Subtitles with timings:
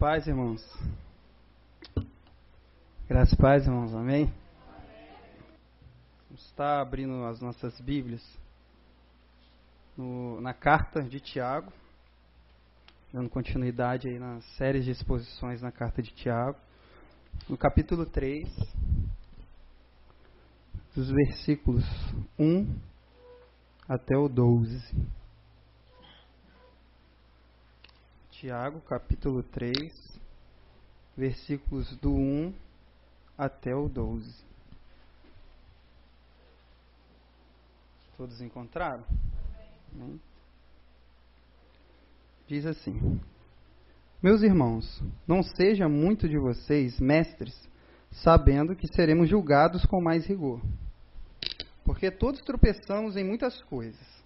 [0.00, 0.66] Paz, irmãos.
[3.06, 3.94] Graças e paz, irmãos.
[3.94, 4.32] Amém?
[6.26, 8.22] Vamos estar abrindo as nossas Bíblias
[9.94, 11.70] no, na carta de Tiago,
[13.12, 16.56] dando continuidade aí nas séries de exposições na carta de Tiago,
[17.46, 18.48] no capítulo 3,
[20.96, 21.84] dos versículos
[22.38, 22.74] 1
[23.86, 25.19] até o 12.
[28.40, 30.18] Tiago, capítulo 3,
[31.14, 32.54] versículos do 1
[33.36, 34.34] até o 12.
[38.16, 39.04] Todos encontraram?
[39.92, 40.18] Amém.
[42.46, 43.20] Diz assim:
[44.22, 47.68] Meus irmãos, não seja muito de vocês mestres,
[48.10, 50.62] sabendo que seremos julgados com mais rigor.
[51.84, 54.19] Porque todos tropeçamos em muitas coisas.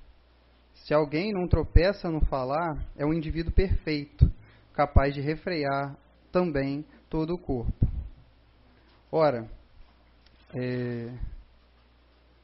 [0.85, 4.31] Se alguém não tropeça no falar, é um indivíduo perfeito,
[4.75, 5.97] capaz de refrear
[6.31, 7.87] também todo o corpo.
[9.11, 9.51] Ora,
[10.55, 11.11] é,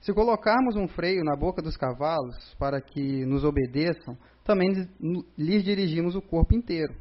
[0.01, 4.89] se colocarmos um freio na boca dos cavalos para que nos obedeçam, também
[5.37, 6.95] lhes dirigimos o corpo inteiro.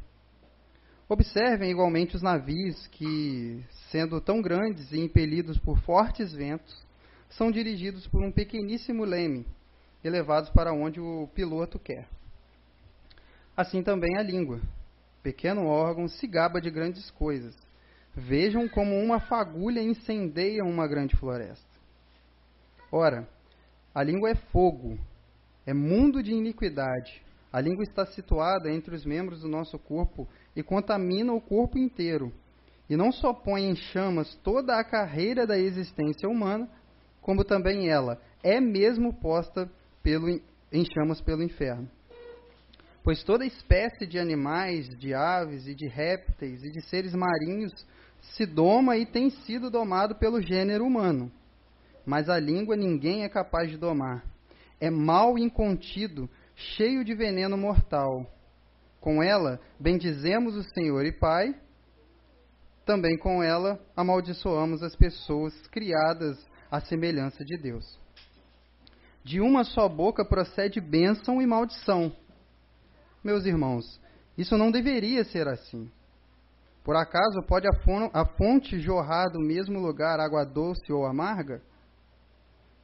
[1.08, 6.86] Observem igualmente os navios que, sendo tão grandes e impelidos por fortes ventos,
[7.30, 9.46] são dirigidos por um pequeníssimo leme
[10.04, 12.08] e levados para onde o piloto quer.
[13.56, 14.62] Assim também a língua.
[15.22, 17.56] Pequeno órgão se gaba de grandes coisas.
[18.16, 21.68] Vejam como uma fagulha incendeia uma grande floresta.
[22.92, 23.28] Ora,
[23.94, 24.98] a língua é fogo,
[25.66, 27.22] é mundo de iniquidade.
[27.52, 32.32] A língua está situada entre os membros do nosso corpo e contamina o corpo inteiro.
[32.90, 36.68] E não só põe em chamas toda a carreira da existência humana,
[37.22, 39.70] como também ela é mesmo posta
[40.04, 40.30] pelo,
[40.72, 41.90] em chamas pelo inferno.
[43.04, 47.72] Pois toda espécie de animais, de aves e de répteis e de seres marinhos
[48.22, 51.32] se doma e tem sido domado pelo gênero humano.
[52.06, 54.24] Mas a língua ninguém é capaz de domar.
[54.80, 58.26] É mal incontido, cheio de veneno mortal.
[59.00, 61.56] Com ela bendizemos o Senhor e Pai,
[62.86, 66.38] também com ela amaldiçoamos as pessoas criadas
[66.72, 68.00] à semelhança de Deus.
[69.30, 72.12] De uma só boca procede bênção e maldição.
[73.24, 74.02] Meus irmãos,
[74.36, 75.88] isso não deveria ser assim.
[76.84, 81.62] Por acaso pode a fonte jorrar do mesmo lugar água doce ou amarga?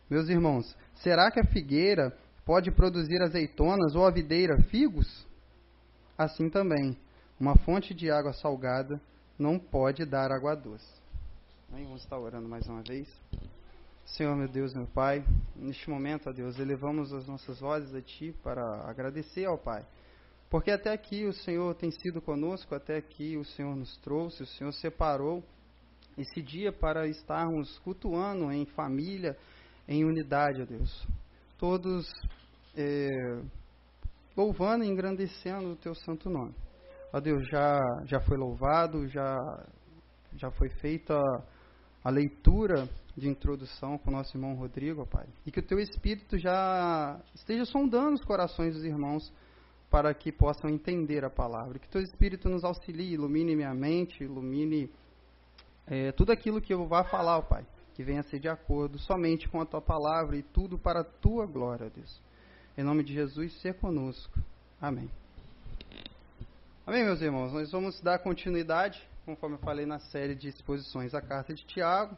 [0.07, 5.25] Meus irmãos, será que a figueira pode produzir azeitonas ou a videira figos?
[6.15, 6.95] Assim também,
[7.39, 9.01] uma fonte de água salgada
[9.39, 11.01] não pode dar água doce.
[11.71, 13.09] Vamos estar orando mais uma vez.
[14.05, 18.35] Senhor, meu Deus, meu Pai, neste momento, ó Deus, elevamos as nossas vozes a Ti
[18.43, 19.83] para agradecer ao Pai.
[20.47, 24.45] Porque até aqui o Senhor tem sido conosco, até aqui o Senhor nos trouxe, o
[24.45, 25.43] Senhor separou
[26.15, 29.35] esse dia para estarmos cultuando em família,
[29.87, 31.07] em unidade, ó Deus.
[31.57, 32.07] Todos
[32.77, 33.09] é,
[34.37, 36.53] louvando e engrandecendo o Teu santo nome.
[37.11, 39.35] Ó Deus, já, já foi louvado, já,
[40.35, 41.19] já foi feita
[42.03, 45.25] a leitura de introdução com o nosso irmão Rodrigo, ó Pai.
[45.45, 49.31] E que o teu Espírito já esteja sondando os corações dos irmãos
[49.89, 51.79] para que possam entender a palavra.
[51.79, 54.91] Que teu Espírito nos auxilie, ilumine minha mente, ilumine
[55.87, 57.65] é, tudo aquilo que eu vá falar, ó Pai.
[57.93, 61.03] Que venha a ser de acordo somente com a tua palavra e tudo para a
[61.03, 62.21] tua glória, Deus.
[62.77, 64.37] Em nome de Jesus, ser conosco.
[64.81, 65.09] Amém.
[66.85, 67.53] Amém, meus irmãos.
[67.53, 72.15] Nós vamos dar continuidade conforme eu falei na série de exposições, a carta de Tiago,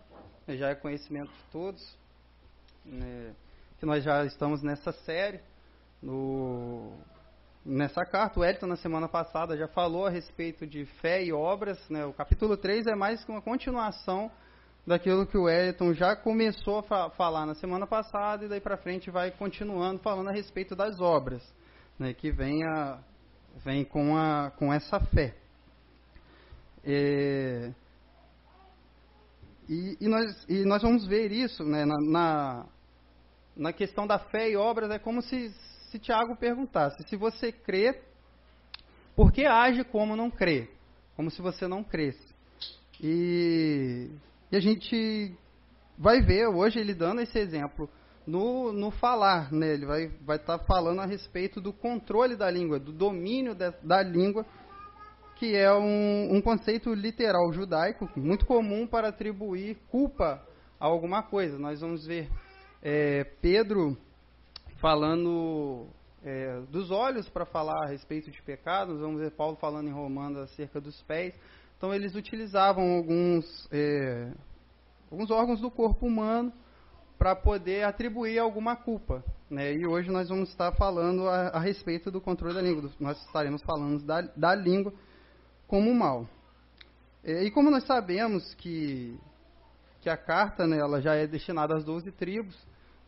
[0.56, 1.98] já é conhecimento de todos,
[2.86, 3.34] né,
[3.80, 5.42] que nós já estamos nessa série,
[6.02, 6.94] no,
[7.66, 8.40] nessa carta.
[8.40, 11.78] O Elton, na semana passada, já falou a respeito de fé e obras.
[11.90, 14.32] Né, o capítulo 3 é mais que uma continuação
[14.86, 19.12] daquilo que o Elton já começou a falar na semana passada e daí para frente
[19.12, 21.44] vai continuando falando a respeito das obras,
[22.00, 23.00] né, que vem, a,
[23.66, 25.36] vem com, a, com essa fé.
[26.86, 27.74] É,
[29.70, 32.66] e, e, nós, e nós vamos ver isso né, na, na,
[33.56, 34.90] na, questão da fé e obras.
[34.92, 35.50] É como se,
[35.92, 38.02] se Tiago perguntasse: se você crê,
[39.16, 40.70] por que age como não crê?
[41.16, 42.36] Como se você não cresce.
[43.02, 44.10] E,
[44.52, 45.36] e a gente
[45.98, 47.90] vai ver hoje ele dando esse exemplo
[48.26, 49.52] no, no falar.
[49.52, 49.74] Né?
[49.74, 53.72] Ele vai estar vai tá falando a respeito do controle da língua, do domínio de,
[53.84, 54.46] da língua
[55.38, 60.44] que é um, um conceito literal judaico muito comum para atribuir culpa
[60.80, 61.58] a alguma coisa.
[61.60, 62.30] Nós vamos ver
[62.82, 63.98] é, Pedro
[64.80, 65.88] falando
[66.24, 70.40] é, dos olhos para falar a respeito de pecados, vamos ver Paulo falando em Romanos
[70.40, 71.34] acerca dos pés.
[71.78, 74.32] Então eles utilizavam alguns, é,
[75.12, 76.52] alguns órgãos do corpo humano
[77.18, 79.24] para poder atribuir alguma culpa.
[79.50, 79.74] Né?
[79.74, 82.90] E hoje nós vamos estar falando a, a, respeito do controle da língua.
[83.00, 84.94] Nós estaremos falando da, da língua
[85.68, 86.28] como mal.
[87.24, 89.20] É, e como nós sabemos que,
[90.02, 92.58] que a carta né, ela já é destinada às 12 tribos,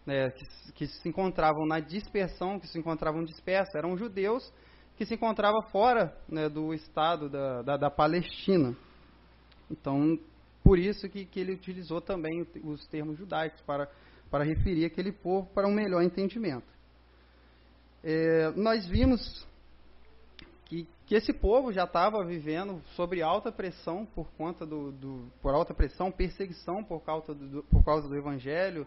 [0.05, 4.51] né, que, que, se encontravam na dispersão, que se encontravam dispersas, eram judeus
[4.97, 8.75] que se encontravam fora né, do estado da, da, da, Palestina.
[9.71, 10.19] Então,
[10.61, 13.89] por isso que, que ele utilizou também os termos judaicos para,
[14.29, 16.67] para referir aquele povo para um melhor entendimento.
[18.03, 19.47] É, nós vimos
[21.09, 25.73] que, esse povo já estava vivendo sobre alta pressão por conta do, do, por alta
[25.73, 28.85] pressão, perseguição por causa do, por causa do evangelho,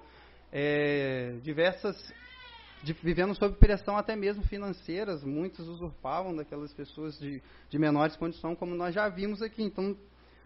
[0.53, 1.97] é, diversas
[2.85, 8.57] de, vivendo sob pressão até mesmo financeiras, muitos usurpavam daquelas pessoas de, de menores condições,
[8.57, 9.65] como nós já vimos aqui.
[9.65, 9.97] Então,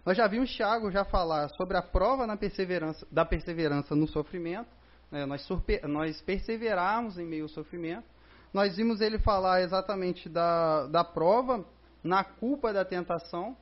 [0.02, 4.70] nós já vimos Tiago já falar sobre a prova na perseverança, da perseverança no sofrimento,
[5.10, 5.46] né, nós,
[5.86, 8.15] nós perseverarmos em meio ao sofrimento,
[8.52, 11.64] nós vimos ele falar exatamente da, da prova
[12.02, 13.56] na culpa da tentação.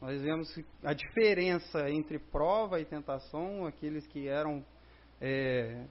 [0.00, 4.64] Nós vemos a diferença entre prova e tentação, aqueles que eram
[5.20, 5.84] é,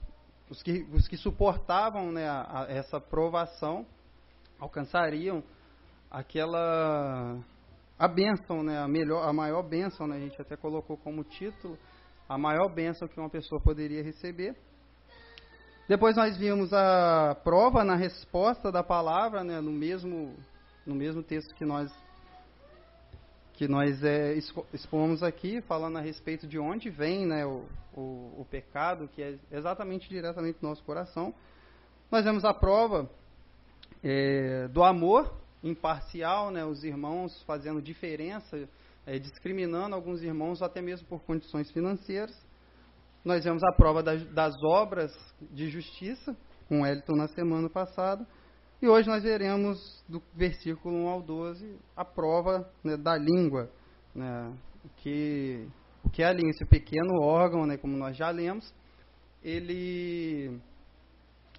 [0.49, 3.85] os, que, os que suportavam né, a, a essa provação
[4.59, 5.43] alcançariam
[6.09, 7.37] aquela
[7.99, 11.77] a bênção, né, a melhor, a maior bênção, né, a gente até colocou como título,
[12.29, 14.55] a maior bênção que uma pessoa poderia receber.
[15.87, 20.35] Depois nós vimos a prova na resposta da palavra, né, no mesmo
[20.85, 21.91] no mesmo texto que nós
[23.53, 24.35] que nós é,
[24.71, 29.35] expomos aqui, falando a respeito de onde vem né, o, o, o, pecado, que é
[29.51, 31.33] exatamente diretamente do nosso coração.
[32.11, 33.09] Nós vemos a prova
[34.03, 35.33] é, do amor
[35.63, 38.69] imparcial, né, os irmãos fazendo diferença,
[39.07, 42.37] é, discriminando alguns irmãos até mesmo por condições financeiras.
[43.27, 45.11] Nós vemos a prova das, das obras
[45.51, 46.33] de justiça,
[46.69, 48.25] com Elton na semana passada.
[48.81, 53.69] E hoje nós veremos, do versículo 1 ao 12, a prova né, da língua.
[54.15, 54.53] Né,
[54.95, 55.67] que,
[56.13, 56.51] que é a língua?
[56.51, 58.73] Esse pequeno órgão, né, como nós já lemos,
[59.43, 60.57] ele,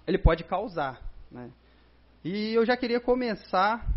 [0.07, 0.99] ele pode causar.
[1.29, 1.51] Né.
[2.23, 3.87] E eu já queria começar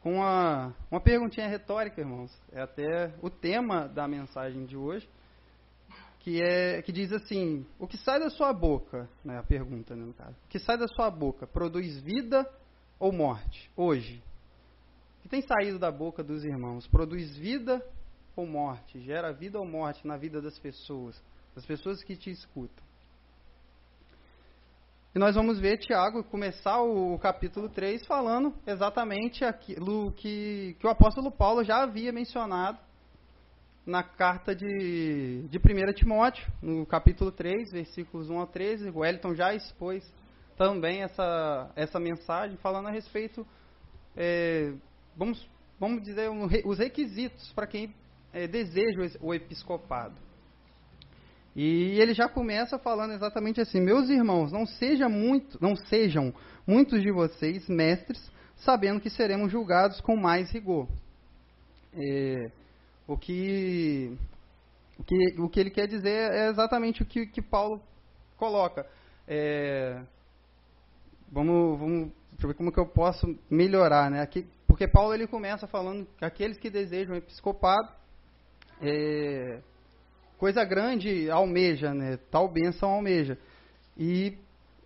[0.00, 2.32] com uma, uma perguntinha retórica, irmãos.
[2.50, 5.06] É até o tema da mensagem de hoje
[6.22, 10.04] que, é, que diz assim: o que sai da sua boca, né, a pergunta, né,
[10.04, 12.48] no caso, o que sai da sua boca produz vida
[12.98, 14.22] ou morte hoje?
[15.18, 17.84] O que tem saído da boca dos irmãos produz vida
[18.36, 19.00] ou morte?
[19.00, 21.20] Gera vida ou morte na vida das pessoas,
[21.54, 22.84] das pessoas que te escutam?
[25.14, 30.90] E nós vamos ver Tiago começar o capítulo 3 falando exatamente aquilo que, que o
[30.90, 32.78] apóstolo Paulo já havia mencionado
[33.84, 38.90] na carta de, de 1 Timóteo, no capítulo 3, versículos 1 a 13.
[38.90, 40.04] O Wellington já expôs
[40.56, 43.46] também essa, essa mensagem, falando a respeito,
[44.16, 44.72] é,
[45.16, 45.48] vamos,
[45.80, 46.30] vamos dizer,
[46.64, 47.92] os requisitos para quem
[48.32, 50.14] é, deseja o episcopado.
[51.54, 56.32] E ele já começa falando exatamente assim: Meus irmãos, não, seja muito, não sejam
[56.66, 60.88] muitos de vocês mestres, sabendo que seremos julgados com mais rigor.
[61.92, 62.50] É,
[63.06, 64.16] o que,
[64.98, 67.82] o que, o que ele quer dizer é exatamente o que, que Paulo
[68.36, 68.86] coloca.
[69.26, 70.02] É,
[71.30, 74.20] vamos, vamos ver como que eu posso melhorar, né?
[74.20, 77.88] Aqui, porque Paulo ele começa falando que aqueles que desejam episcopado,
[78.80, 79.60] é,
[80.38, 82.18] coisa grande almeja, né?
[82.30, 83.38] Tal bênção almeja.
[83.96, 84.36] E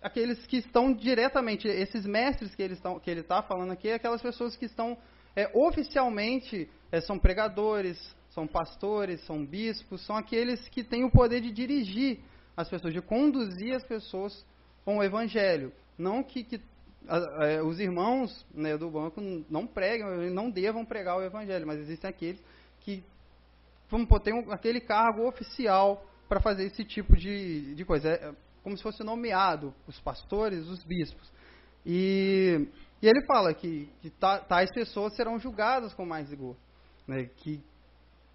[0.01, 3.95] aqueles que estão diretamente, esses mestres que ele está que ele está falando aqui, é
[3.95, 4.97] aquelas pessoas que estão
[5.35, 7.97] é, oficialmente é, são pregadores,
[8.29, 12.19] são pastores, são bispos, são aqueles que têm o poder de dirigir
[12.55, 14.45] as pessoas, de conduzir as pessoas
[14.85, 15.71] com o evangelho.
[15.97, 16.61] Não que, que
[17.07, 21.79] a, a, os irmãos né, do banco não pregam, não devam pregar o evangelho, mas
[21.79, 22.41] existem aqueles
[22.81, 23.03] que
[23.89, 28.09] vamos ter um, aquele cargo oficial para fazer esse tipo de, de coisa.
[28.09, 31.31] É, é como se fosse nomeado os pastores, os bispos.
[31.85, 32.67] E
[33.01, 36.55] e ele fala que, que tais pessoas serão julgadas com mais rigor.
[37.07, 37.29] Né?
[37.37, 37.63] Que,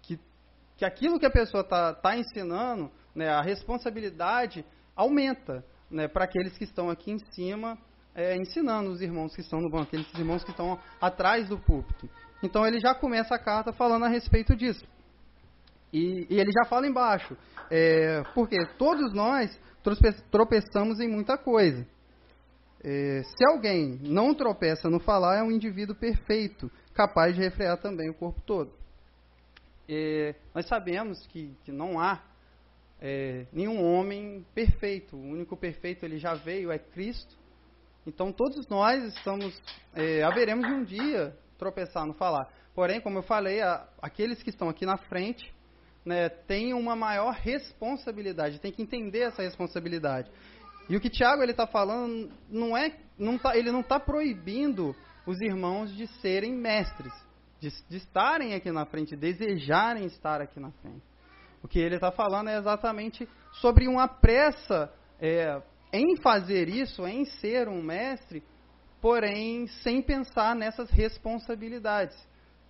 [0.01, 0.19] que,
[0.77, 4.65] que aquilo que a pessoa está tá ensinando, né, a responsabilidade
[4.95, 7.77] aumenta né, para aqueles que estão aqui em cima
[8.15, 12.09] é, ensinando os irmãos que estão no banco, aqueles irmãos que estão atrás do púlpito.
[12.41, 14.85] Então ele já começa a carta falando a respeito disso.
[15.91, 17.37] E, e ele já fala embaixo,
[17.69, 19.57] é, porque todos nós
[20.31, 21.85] tropeçamos em muita coisa.
[22.83, 28.09] é, se alguém não tropeça no falar, é um indivíduo perfeito, capaz de refrear também
[28.09, 28.71] o corpo todo.
[29.87, 32.21] É, nós sabemos que, que não há
[33.01, 35.15] é, nenhum homem perfeito.
[35.15, 37.35] O único perfeito ele já veio é Cristo.
[38.07, 39.61] Então todos nós estamos,
[39.93, 42.49] é, haveremos um dia tropeçar no falar.
[42.73, 45.53] Porém, como eu falei, a, aqueles que estão aqui na frente
[46.05, 50.29] né, têm uma maior responsabilidade, tem que entender essa responsabilidade.
[50.89, 54.95] E o que Tiago ele está falando não é, não tá, ele não está proibindo
[55.25, 57.13] os irmãos de serem mestres,
[57.59, 61.03] de, de estarem aqui na frente, desejarem estar aqui na frente.
[61.61, 65.61] O que ele está falando é exatamente sobre uma pressa é,
[65.93, 68.43] em fazer isso, em ser um mestre,
[68.99, 72.17] porém sem pensar nessas responsabilidades.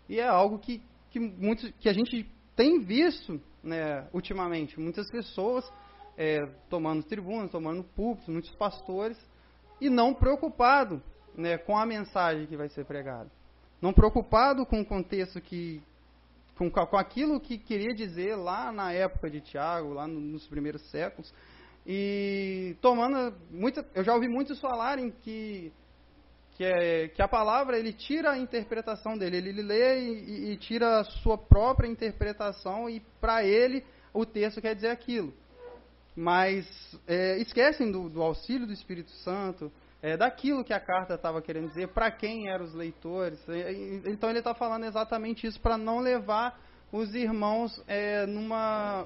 [0.07, 4.79] E é algo que, que, muitos, que a gente tem visto né, ultimamente.
[4.79, 5.67] Muitas pessoas
[6.15, 9.17] é, tomando tribunas, tomando púlpitos, muitos pastores,
[9.81, 11.01] e não preocupado
[11.35, 13.29] né, com a mensagem que vai ser pregada.
[13.81, 15.81] Não preocupado com o contexto que,
[16.57, 20.81] com, com aquilo que queria dizer lá na época de Tiago, lá no, nos primeiros
[20.89, 21.33] séculos.
[21.85, 25.71] E tomando muita, eu já ouvi muitos falarem que
[26.55, 30.99] que, é, que a palavra ele tira a interpretação dele, ele lê e, e tira
[30.99, 35.33] a sua própria interpretação e para ele o texto quer dizer aquilo.
[36.15, 36.67] Mas
[37.07, 39.71] é, esquecem do, do, auxílio do Espírito Santo,
[40.03, 43.39] é, daquilo que a carta estava querendo dizer, para quem eram os leitores.
[44.05, 46.59] Então ele está falando exatamente isso para não levar
[46.91, 49.05] os irmãos é, numa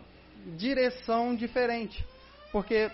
[0.57, 2.03] direção diferente.
[2.51, 2.89] Porque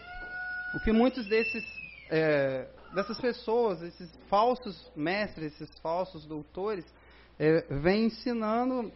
[0.75, 1.63] o que muitos desses,
[2.11, 6.85] é, dessas pessoas, esses falsos mestres, esses falsos doutores,
[7.39, 8.91] é, vem ensinando,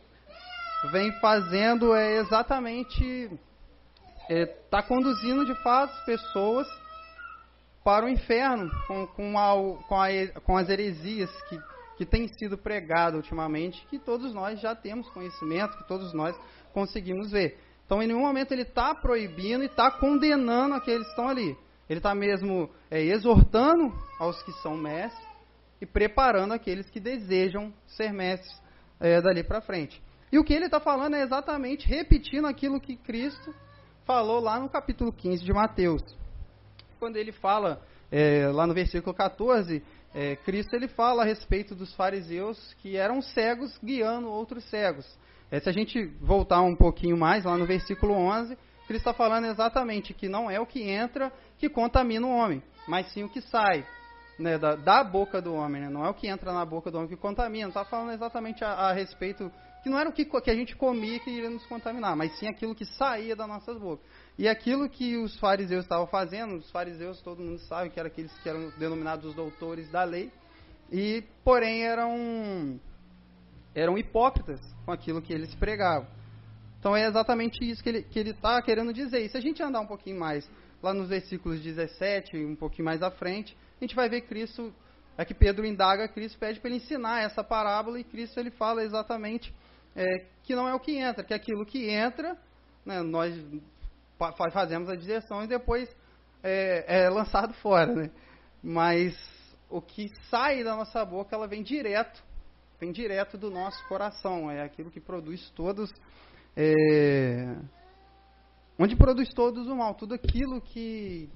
[0.91, 3.31] vem fazendo é exatamente
[4.29, 6.67] está é, tá conduzindo de fato pessoas
[7.87, 10.09] para o inferno com, com, a, com, a,
[10.43, 11.57] com as heresias que,
[11.95, 16.37] que têm sido pregadas ultimamente, que todos nós já temos conhecimento, que todos nós
[16.73, 17.57] conseguimos ver.
[17.85, 21.57] Então, em nenhum momento ele está proibindo e está condenando aqueles que estão ali.
[21.89, 25.25] Ele está mesmo é, exortando aos que são mestres
[25.79, 28.53] e preparando aqueles que desejam ser mestres
[28.99, 30.03] é, dali para frente.
[30.29, 33.55] E o que ele está falando é exatamente repetindo aquilo que Cristo
[34.03, 36.26] falou lá no capítulo 15 de Mateus.
[36.97, 41.93] Quando ele fala, é, lá no versículo 14, é, Cristo ele fala a respeito dos
[41.95, 45.05] fariseus que eram cegos guiando outros cegos.
[45.51, 48.55] É, se a gente voltar um pouquinho mais, lá no versículo 11,
[48.87, 53.11] Cristo está falando exatamente que não é o que entra que contamina o homem, mas
[53.11, 53.85] sim o que sai
[54.39, 55.81] né, da, da, boca do homem.
[55.81, 55.89] Né?
[55.89, 57.67] Não é o que entra na boca do homem que contamina.
[57.67, 59.51] Está falando exatamente a, a, respeito
[59.83, 62.47] que não era o que, que a gente comia que iria nos contaminar, mas sim
[62.47, 64.05] aquilo que saía das nossas bocas.
[64.37, 68.31] E aquilo que os fariseus estavam fazendo, os fariseus todo mundo sabe que eram aqueles
[68.39, 70.31] que eram denominados os doutores da lei,
[70.91, 72.79] e porém eram
[73.73, 76.07] eram hipócritas com aquilo que eles pregavam.
[76.79, 79.25] Então é exatamente isso que ele que ele está querendo dizer.
[79.25, 80.47] E se a gente andar um pouquinho mais
[80.83, 84.71] lá nos versículos 17, um pouquinho mais à frente, a gente vai ver Cristo,
[85.17, 88.83] é que Pedro indaga Cristo, pede para ele ensinar essa parábola e Cristo ele fala
[88.83, 89.51] exatamente
[89.95, 92.37] é, que não é o que entra, que é aquilo que entra,
[92.85, 93.33] né, nós
[94.51, 95.89] fazemos a direção e depois
[96.43, 98.11] é, é lançado fora, né?
[98.63, 99.15] Mas
[99.69, 102.27] o que sai da nossa boca, ela vem direto
[102.79, 105.91] vem direto do nosso coração, é aquilo que produz todos,
[106.55, 107.55] é,
[108.77, 111.29] onde produz todos o mal, tudo aquilo que,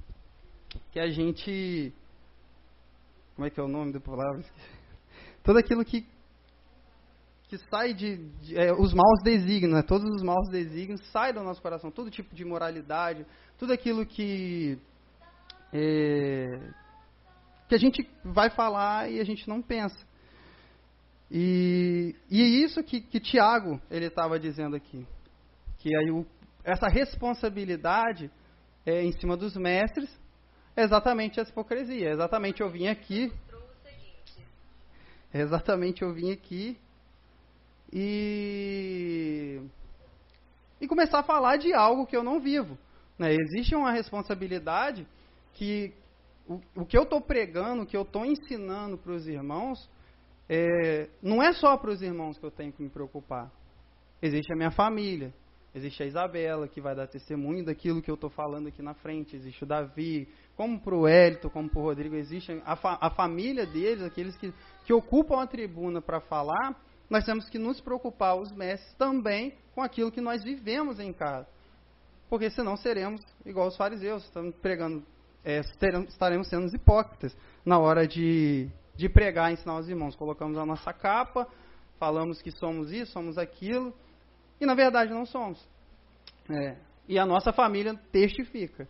[0.91, 1.93] que a gente,
[3.35, 4.43] como é que é o nome da palavra?
[5.43, 6.07] Tudo aquilo que,
[7.51, 9.84] que sai de, de é, os maus desígnios, né?
[9.84, 13.25] todos os maus desígnios saem do nosso coração, todo tipo de moralidade,
[13.58, 14.79] tudo aquilo que
[15.74, 16.72] é,
[17.67, 19.98] que a gente vai falar e a gente não pensa.
[21.29, 25.05] E, e é isso que, que Tiago ele estava dizendo aqui,
[25.79, 26.25] que aí o,
[26.63, 28.31] essa responsabilidade
[28.86, 30.10] é em cima dos mestres
[30.74, 32.12] é exatamente essa hipocrisia.
[32.12, 33.29] É exatamente eu vim aqui.
[35.34, 36.79] É exatamente eu vim aqui
[37.91, 39.62] e
[40.81, 42.75] e começar a falar de algo que eu não vivo.
[43.17, 43.36] Né?
[43.36, 45.05] Existe uma responsabilidade
[45.53, 45.93] que
[46.48, 49.88] o, o que eu estou pregando, o que eu estou ensinando para os irmãos,
[50.50, 53.51] é, não é só para os irmãos que eu tenho que me preocupar.
[54.21, 55.31] Existe a minha família,
[55.74, 59.36] existe a Isabela, que vai dar testemunho daquilo que eu estou falando aqui na frente,
[59.36, 63.10] existe o Davi, como para o Hélito, como para o Rodrigo, existe a, fa a,
[63.12, 66.75] família deles, aqueles que, que ocupam a tribuna para falar,
[67.12, 71.46] nós temos que nos preocupar, os mestres, também com aquilo que nós vivemos em casa.
[72.30, 75.03] Porque senão seremos igual os fariseus, estamos pregando
[75.44, 75.60] é,
[76.08, 80.15] estaremos sendo hipócritas na hora de, de pregar e ensinar os irmãos.
[80.15, 81.46] Colocamos a nossa capa,
[82.00, 83.94] falamos que somos isso, somos aquilo,
[84.62, 85.68] e na verdade não somos.
[86.50, 86.77] É,
[87.10, 88.88] e a nossa família testifica.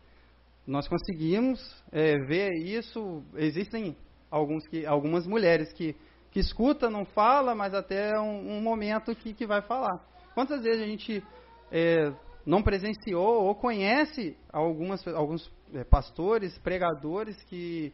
[0.68, 3.24] Nós conseguimos é, ver isso.
[3.36, 3.98] Existem
[4.30, 5.96] alguns que, algumas mulheres que,
[6.32, 10.00] que escuta, não fala, mas até um, um momento que, que vai falar.
[10.34, 11.24] Quantas vezes a gente
[11.72, 12.14] é,
[12.46, 17.94] não presenciou ou conhece algumas, alguns é, pastores, pregadores que,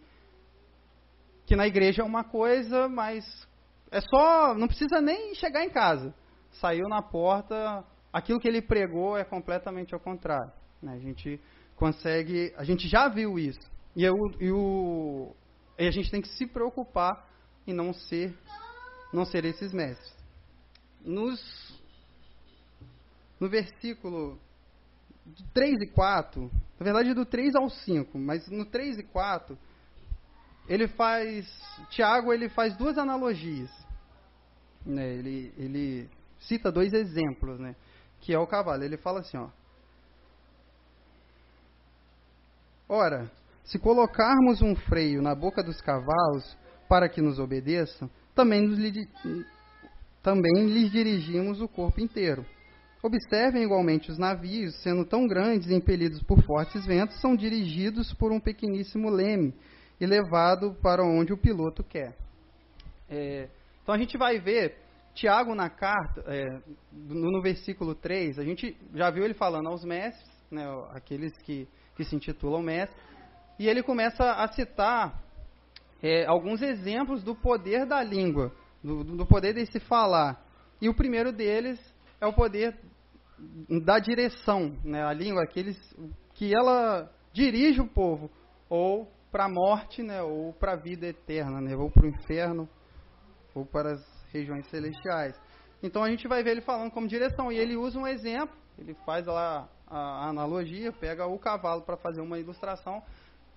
[1.45, 3.25] que na igreja é uma coisa, mas
[3.91, 6.13] é só, não precisa nem chegar em casa.
[6.51, 10.51] Saiu na porta, aquilo que ele pregou é completamente ao contrário.
[10.81, 10.93] Né?
[10.93, 11.41] A gente
[11.75, 13.59] consegue, a gente já viu isso.
[13.95, 15.35] E, eu, e, o,
[15.77, 17.27] e a gente tem que se preocupar
[17.67, 18.33] em não ser,
[19.11, 20.15] não ser esses mestres.
[21.03, 21.39] Nos,
[23.39, 24.39] no versículo
[25.53, 29.57] 3 e 4, na verdade do 3 ao 5, mas no 3 e 4,
[30.67, 31.47] ele faz,
[31.89, 33.71] Tiago ele faz duas analogias.
[34.85, 35.13] Né?
[35.15, 36.09] Ele, ele
[36.39, 37.75] cita dois exemplos, né?
[38.21, 38.83] que é o cavalo.
[38.83, 39.49] Ele fala assim, ó.
[42.89, 43.29] Ora,
[43.65, 48.77] se colocarmos um freio na boca dos cavalos para que nos obedeçam, também, nos,
[50.21, 52.45] também lhes dirigimos o corpo inteiro.
[53.01, 58.31] Observem igualmente os navios, sendo tão grandes e impelidos por fortes ventos, são dirigidos por
[58.31, 59.53] um pequeníssimo leme
[59.99, 62.15] e levado para onde o piloto quer.
[63.09, 63.47] É,
[63.81, 64.77] então a gente vai ver
[65.13, 66.59] Tiago na carta, é,
[66.91, 71.67] no, no, versículo 3, a gente já viu ele falando aos mestres, né, aqueles que,
[71.95, 72.99] que se intitulam mestres,
[73.57, 75.23] e ele começa a citar
[76.01, 78.51] é, alguns exemplos do poder da língua,
[78.83, 80.45] do, do poder de se falar.
[80.81, 81.79] E o primeiro deles
[82.21, 82.77] é o poder
[83.85, 85.03] da direção, né?
[85.03, 85.77] a língua, aqueles
[86.33, 88.31] que ela dirige o povo,
[88.69, 90.21] ou para a morte, né?
[90.21, 91.75] ou para a vida eterna, né?
[91.75, 92.67] ou para o inferno,
[93.53, 95.39] ou para as regiões celestiais.
[95.81, 98.95] Então a gente vai ver ele falando como direção, e ele usa um exemplo, ele
[99.05, 103.01] faz lá a analogia, pega o cavalo para fazer uma ilustração,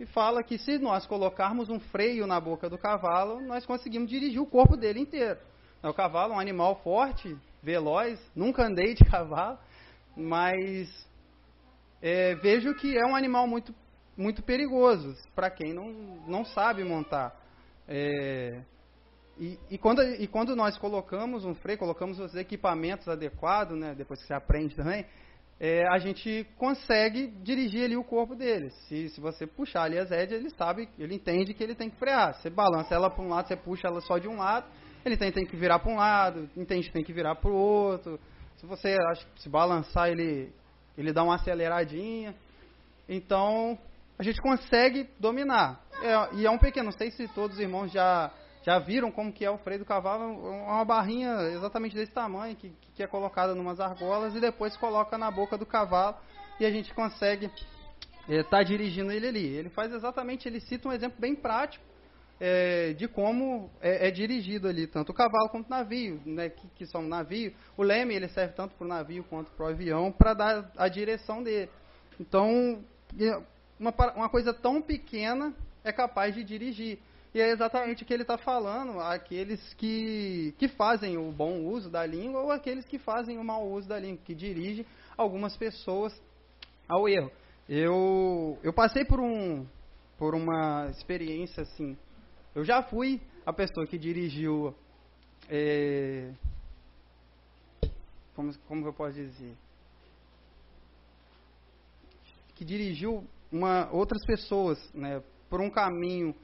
[0.00, 4.40] e fala que se nós colocarmos um freio na boca do cavalo, nós conseguimos dirigir
[4.40, 5.38] o corpo dele inteiro.
[5.82, 9.58] O cavalo é um animal forte, veloz, nunca andei de cavalo,
[10.16, 10.88] mas
[12.00, 13.74] é, vejo que é um animal muito,
[14.16, 15.92] muito perigoso para quem não,
[16.26, 17.38] não sabe montar.
[17.86, 18.62] É,
[19.38, 24.18] e, e, quando, e quando nós colocamos um freio, colocamos os equipamentos adequados, né, depois
[24.20, 25.04] que você aprende também,
[25.60, 28.70] é, a gente consegue dirigir ali o corpo dele.
[28.70, 31.96] Se, se você puxar ali as rédeas, ele sabe, ele entende que ele tem que
[31.96, 32.32] frear.
[32.32, 34.66] Você balança ela para um lado, você puxa ela só de um lado,
[35.04, 37.54] ele tem, tem que virar para um lado, entende que tem que virar para o
[37.54, 38.18] outro.
[38.56, 38.96] Se você
[39.36, 40.50] se balançar, ele,
[40.96, 42.34] ele dá uma aceleradinha.
[43.06, 43.78] Então,
[44.18, 45.84] a gente consegue dominar.
[46.02, 49.32] É, e é um pequeno, não sei se todos os irmãos já já viram como
[49.32, 50.24] que é o freio do cavalo?
[50.24, 54.76] É uma barrinha exatamente desse tamanho, que, que é colocada em umas argolas e depois
[54.76, 56.16] coloca na boca do cavalo
[56.58, 57.46] e a gente consegue
[58.28, 59.46] estar é, tá dirigindo ele ali.
[59.46, 61.84] Ele faz exatamente, ele cita um exemplo bem prático
[62.38, 66.68] é, de como é, é, dirigido ali, tanto o cavalo quanto o navio, né, que,
[66.68, 67.54] que são navio.
[67.76, 70.88] O leme ele serve tanto para o navio quanto para o avião para dar a
[70.88, 71.70] direção dele.
[72.18, 72.84] Então,
[73.78, 76.98] uma, uma coisa tão pequena é capaz de dirigir.
[77.32, 81.88] E é exatamente o que ele está falando, aqueles que, que fazem o bom uso
[81.88, 84.84] da língua ou aqueles que fazem o mau uso da língua, que dirigem
[85.16, 86.12] algumas pessoas
[86.88, 87.30] ao erro.
[87.68, 89.64] Eu, eu passei por, um,
[90.18, 91.96] por uma experiência assim.
[92.52, 94.74] Eu já fui a pessoa que dirigiu.
[95.48, 96.32] É,
[98.34, 99.56] como, como eu posso dizer?
[102.56, 106.34] Que dirigiu uma, outras pessoas né, por um caminho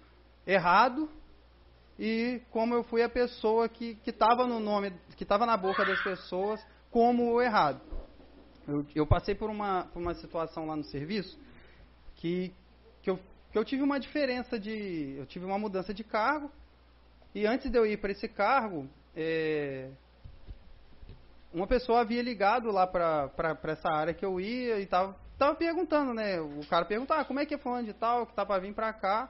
[0.47, 1.09] errado
[1.99, 6.01] e como eu fui a pessoa que estava no nome, que estava na boca das
[6.03, 7.81] pessoas como o errado.
[8.69, 11.39] Eu, eu passei por uma, por uma situação lá no serviço
[12.17, 12.53] que,
[13.03, 13.19] que, eu,
[13.51, 15.15] que eu tive uma diferença de.
[15.19, 16.51] Eu tive uma mudança de cargo
[17.35, 19.91] e antes de eu ir para esse cargo, é,
[21.53, 26.15] uma pessoa havia ligado lá para essa área que eu ia e estava tava perguntando,
[26.15, 26.41] né?
[26.41, 28.75] O cara perguntava ah, como é que é falando de tal, que tá para vir
[28.75, 29.29] para cá.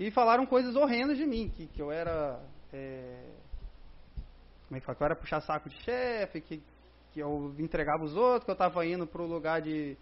[0.00, 2.40] E falaram coisas horrendas de mim, que, que eu era.
[2.72, 3.22] É,
[4.66, 4.96] como é que fala?
[4.96, 6.62] Que eu era puxar saco de chefe, que,
[7.12, 9.98] que eu entregava os outros, que eu estava indo para o lugar de.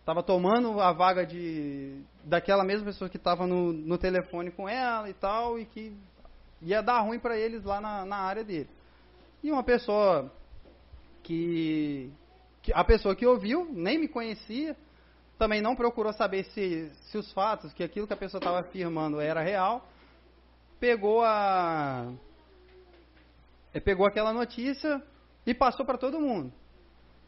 [0.00, 5.08] Estava tomando a vaga de daquela mesma pessoa que estava no, no telefone com ela
[5.08, 5.96] e tal, e que
[6.60, 8.68] ia dar ruim para eles lá na, na área dele.
[9.44, 10.28] E uma pessoa
[11.22, 12.10] que,
[12.62, 12.72] que.
[12.74, 14.76] A pessoa que ouviu, nem me conhecia,
[15.38, 19.20] também não procurou saber se, se os fatos, que aquilo que a pessoa estava afirmando
[19.20, 19.86] era real,
[20.80, 22.12] pegou a
[23.84, 25.02] pegou aquela notícia
[25.46, 26.50] e passou para todo mundo.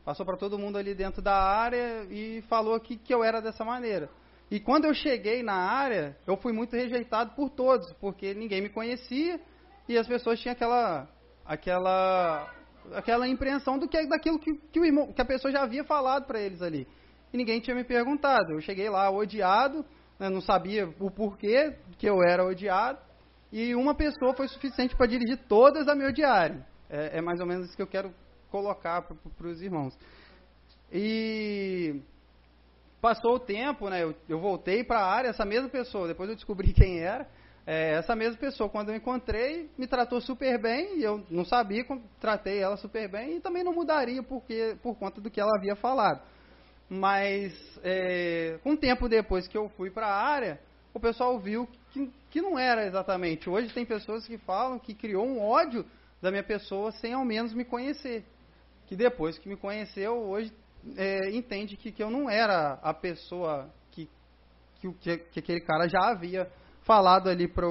[0.02, 3.64] Passou para todo mundo ali dentro da área e falou que, que eu era dessa
[3.64, 4.08] maneira.
[4.50, 8.70] E quando eu cheguei na área, eu fui muito rejeitado por todos, porque ninguém me
[8.70, 9.38] conhecia
[9.86, 11.06] e as pessoas tinham aquela
[11.44, 12.54] aquela
[12.94, 16.40] aquela impressão do que daquilo que, que, irmão, que a pessoa já havia falado para
[16.40, 16.88] eles ali.
[17.32, 18.52] E ninguém tinha me perguntado.
[18.52, 19.84] Eu cheguei lá odiado,
[20.18, 22.98] né, não sabia o porquê que eu era odiado,
[23.52, 26.62] e uma pessoa foi suficiente para dirigir todas a me odiarem.
[26.90, 28.12] É, é mais ou menos isso que eu quero
[28.50, 29.96] colocar para os irmãos.
[30.92, 32.00] E
[33.00, 34.02] passou o tempo, né?
[34.02, 37.26] Eu, eu voltei para a área, essa mesma pessoa, depois eu descobri quem era.
[37.66, 41.84] É, essa mesma pessoa, quando eu encontrei, me tratou super bem, e eu não sabia,
[42.18, 45.76] tratei ela super bem, e também não mudaria porque, por conta do que ela havia
[45.76, 46.22] falado.
[46.88, 50.60] Mas, é, um tempo depois que eu fui para a área,
[50.94, 53.48] o pessoal viu que, que não era exatamente.
[53.48, 55.84] Hoje tem pessoas que falam que criou um ódio
[56.20, 58.24] da minha pessoa sem ao menos me conhecer
[58.88, 60.50] que depois que me conheceu, hoje
[60.96, 64.08] é, entende que, que eu não era a pessoa que,
[64.80, 66.50] que, que aquele cara já havia
[66.84, 67.66] falado ali para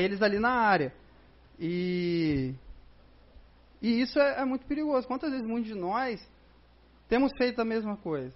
[0.00, 0.94] eles ali na área.
[1.60, 2.54] E,
[3.82, 5.06] e isso é, é, muito perigoso.
[5.06, 6.26] Quantas vezes muitos de nós
[7.12, 8.34] temos feito a mesma coisa?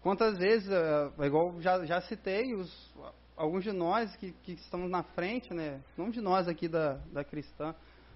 [0.00, 2.94] Quantas vezes, é, é igual já, já citei, os,
[3.36, 7.24] alguns de nós que, que estamos na frente, né, não de nós aqui da, da
[7.24, 7.74] cristã,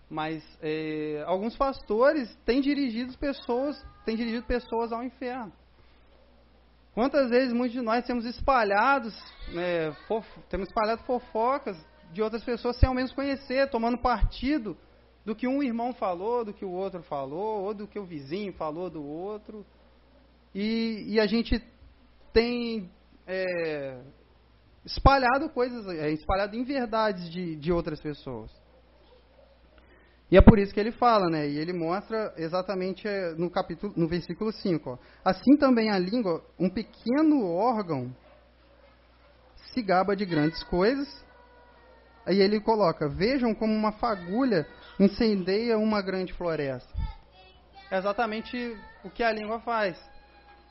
[0.08, 5.52] mas é, alguns pastores têm dirigido pessoas, têm dirigido pessoas ao inferno.
[6.94, 9.96] Quantas vezes muitos de nós temos espalhados, né,
[10.48, 11.76] temos espalhado fofocas
[12.12, 14.76] de outras pessoas sem ao menos conhecer, tomando partido
[15.28, 18.50] do que um irmão falou, do que o outro falou, ou do que o vizinho
[18.54, 19.62] falou do outro.
[20.54, 21.62] E, e a gente
[22.32, 22.90] tem
[23.26, 24.00] é,
[24.86, 28.50] espalhado coisas, é, espalhado inverdades de, de outras pessoas.
[30.30, 31.46] E é por isso que ele fala, né?
[31.46, 34.98] E ele mostra exatamente eh, no capítulo, no versículo 5, ó.
[35.22, 38.14] Assim também a língua, um pequeno órgão
[39.74, 41.08] se gaba de grandes coisas.
[42.26, 44.66] Aí ele coloca: "Vejam como uma fagulha
[44.98, 46.92] incendeia uma grande floresta".
[47.90, 49.98] É exatamente o que a língua faz.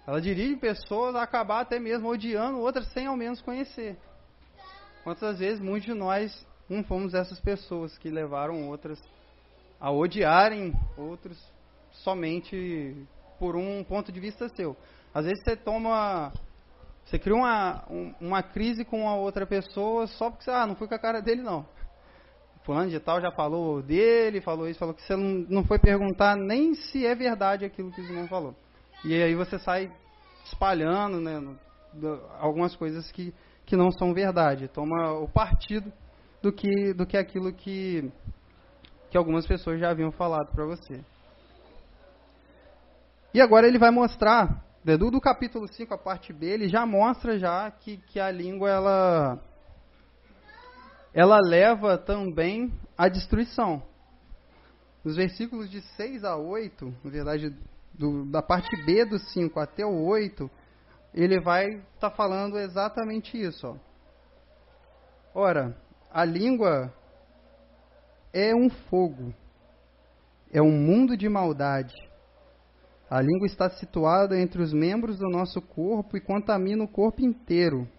[0.06, 3.98] Ela dirige pessoas a acabar até mesmo odiando outras sem ao menos conhecer.
[5.04, 9.02] Quantas vezes muitos de nós não fomos essas pessoas que levaram outras
[9.80, 11.38] a odiarem outros
[11.92, 12.96] somente
[13.40, 14.76] por um ponto de vista seu.
[15.14, 16.34] Às vezes você toma.
[17.06, 17.86] Você cria uma,
[18.20, 21.22] uma crise com a outra pessoa só porque você, ah, não fui com a cara
[21.22, 21.66] dele não.
[22.68, 26.36] Fulano de tal já falou dele, falou isso, falou que você não, não foi perguntar
[26.36, 28.54] nem se é verdade aquilo que o irmão falou.
[29.06, 29.90] E aí você sai
[30.44, 31.42] espalhando né,
[32.42, 33.34] algumas coisas que,
[33.66, 34.68] que não são verdade.
[34.68, 35.90] Toma o partido
[36.42, 38.12] do que, do que aquilo que,
[39.10, 41.00] que algumas pessoas já haviam falado para você.
[43.34, 47.40] E agora ele vai mostrar, do, do capítulo 5, a parte B, ele já mostra
[47.40, 49.40] já que, que a língua ela,
[51.18, 53.82] ela leva também à destruição.
[55.04, 57.58] Nos versículos de 6 a 8, na verdade,
[57.92, 60.48] do, da parte B do 5 até o 8,
[61.16, 63.66] ele vai estar tá falando exatamente isso.
[63.66, 63.78] Ó.
[65.34, 65.76] Ora,
[66.12, 66.94] a língua
[68.32, 69.34] é um fogo,
[70.54, 71.96] é um mundo de maldade.
[73.10, 77.90] A língua está situada entre os membros do nosso corpo e contamina o corpo inteiro.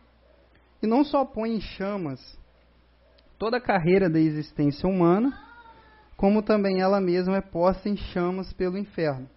[0.81, 2.39] E não só põe em chamas
[3.39, 5.33] toda a carreira da existência humana,
[6.17, 9.29] como também ela mesma é posta em chamas pelo inferno.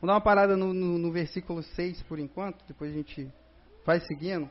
[0.00, 3.30] Vou dar uma parada no, no, no versículo 6 por enquanto, depois a gente
[3.84, 4.48] vai seguindo.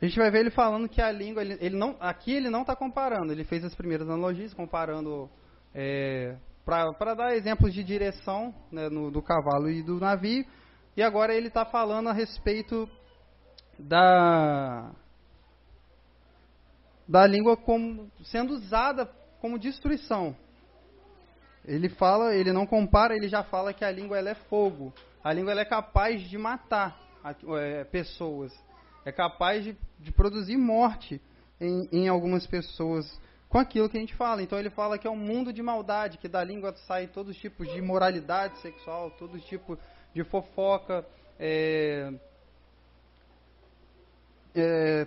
[0.00, 2.60] A gente vai ver ele falando que a língua, ele, ele não, aqui ele não
[2.60, 5.28] está comparando, ele fez as primeiras analogias, comparando
[5.74, 10.44] é, para dar exemplos de direção né, no, do cavalo e do navio,
[10.96, 12.88] e agora ele está falando a respeito
[13.78, 14.92] da,
[17.08, 20.36] da língua como sendo usada como destruição.
[21.64, 24.92] Ele fala, ele não compara, ele já fala que a língua ela é fogo.
[25.22, 26.98] A língua ela é capaz de matar
[27.58, 28.52] é, pessoas
[29.08, 31.20] é capaz de, de produzir morte
[31.58, 34.42] em, em algumas pessoas com aquilo que a gente fala.
[34.42, 37.40] Então ele fala que é um mundo de maldade, que da língua sai todos os
[37.40, 39.78] tipos de moralidade sexual, todos os tipos
[40.14, 41.06] de fofoca,
[41.38, 42.12] é,
[44.54, 45.06] é,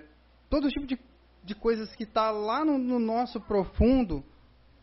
[0.50, 1.00] todo tipo de,
[1.44, 4.24] de coisas que está lá no, no, nosso profundo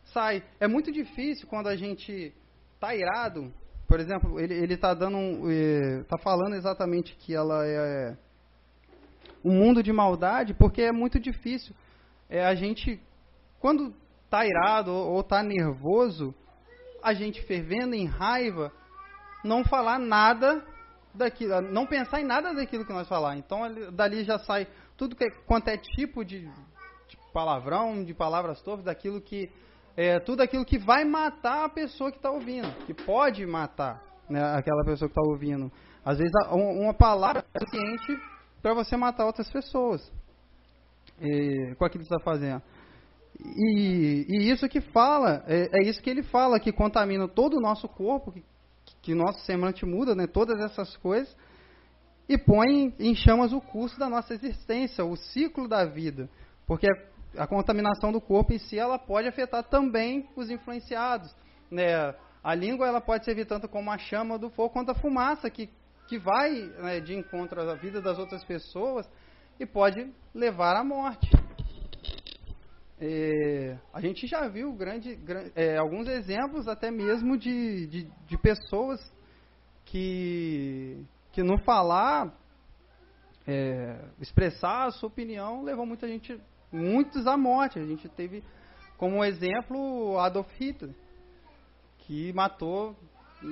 [0.05, 0.43] sai.
[0.59, 2.33] É muito difícil quando a gente
[2.75, 3.53] está irado
[3.89, 8.15] por exemplo, ele está dando, está eh, falando exatamente que ela é
[9.43, 11.75] um mundo de maldade, porque é muito difícil.
[12.29, 13.01] É, a gente,
[13.59, 13.91] quando
[14.25, 16.35] está irado ou está nervoso,
[17.01, 18.71] a gente fervendo em raiva,
[19.43, 20.63] não falar nada
[21.11, 23.37] daquilo, não pensar em nada daquilo que nós falar.
[23.37, 24.67] Então dali já sai
[24.99, 29.49] tudo que, quanto é tipo de, de palavrão, de palavras torpes, daquilo que
[29.95, 34.43] é, tudo aquilo que vai matar a pessoa que está ouvindo, que pode matar né,
[34.55, 35.71] aquela pessoa que está ouvindo.
[36.03, 38.21] Às vezes uma palavra é suficiente
[38.61, 40.11] para você matar outras pessoas
[41.21, 42.61] e, com aquilo que está fazendo.
[43.39, 47.61] E, e, isso que fala, é, é, isso que ele fala, que contamina todo o
[47.61, 48.43] nosso corpo, que,
[49.01, 51.33] que nosso semblante muda, né, todas essas coisas,
[52.29, 56.29] e põe em chamas o curso da nossa existência, o ciclo da vida.
[56.67, 56.87] Porque
[57.35, 61.35] a, contaminação do corpo em si, ela pode afetar também os influenciados.
[61.71, 62.13] Né?
[62.43, 65.71] A língua ela pode servir tanto como a chama do fogo, quanto a fumaça, que,
[66.07, 69.09] que vai né, de encontro à vida das outras pessoas
[69.59, 71.29] e pode levar à morte.
[73.01, 78.37] É, a gente já viu grande, grande, é, alguns exemplos até mesmo de, de, de,
[78.37, 78.99] pessoas
[79.85, 81.05] que,
[81.39, 82.37] que no falar,
[83.47, 86.37] é, expressar a sua opinião, levou muita gente,
[86.69, 87.79] muitos à morte.
[87.79, 88.43] A gente teve
[88.97, 90.93] como exemplo Adolf Hitler,
[91.99, 92.93] que matou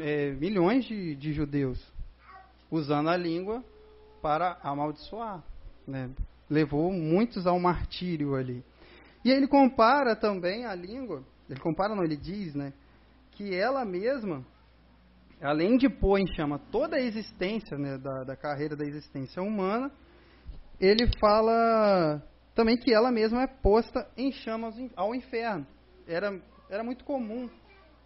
[0.02, 1.82] é, milhões de, de judeus
[2.70, 3.64] usando a língua
[4.22, 5.42] para amaldiçoar.
[5.88, 6.10] Né?
[6.50, 8.66] Levou muitos ao martírio ali.
[9.24, 12.74] E ele compara também a língua, ele compara, não, ele diz, né,
[13.32, 14.46] que ela mesma,
[15.42, 19.92] além de pôr em chama toda a existência né, da, da carreira da existência humana,
[20.80, 22.22] ele fala
[22.56, 25.66] também que ela mesma é posta em chamas ao inferno.
[26.08, 27.50] Era, era muito comum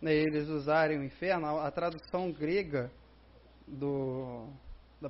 [0.01, 2.91] né, eles usarem o inferno, a, a tradução grega
[3.67, 4.47] do.
[4.99, 5.09] Da,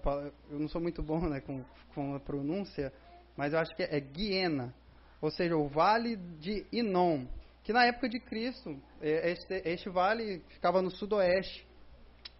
[0.49, 2.93] eu não sou muito bom né, com, com a pronúncia,
[3.35, 4.73] mas eu acho que é, é Guiena
[5.21, 7.27] ou seja, o vale de Inom,
[7.63, 11.65] que na época de Cristo, é, este, este vale ficava no sudoeste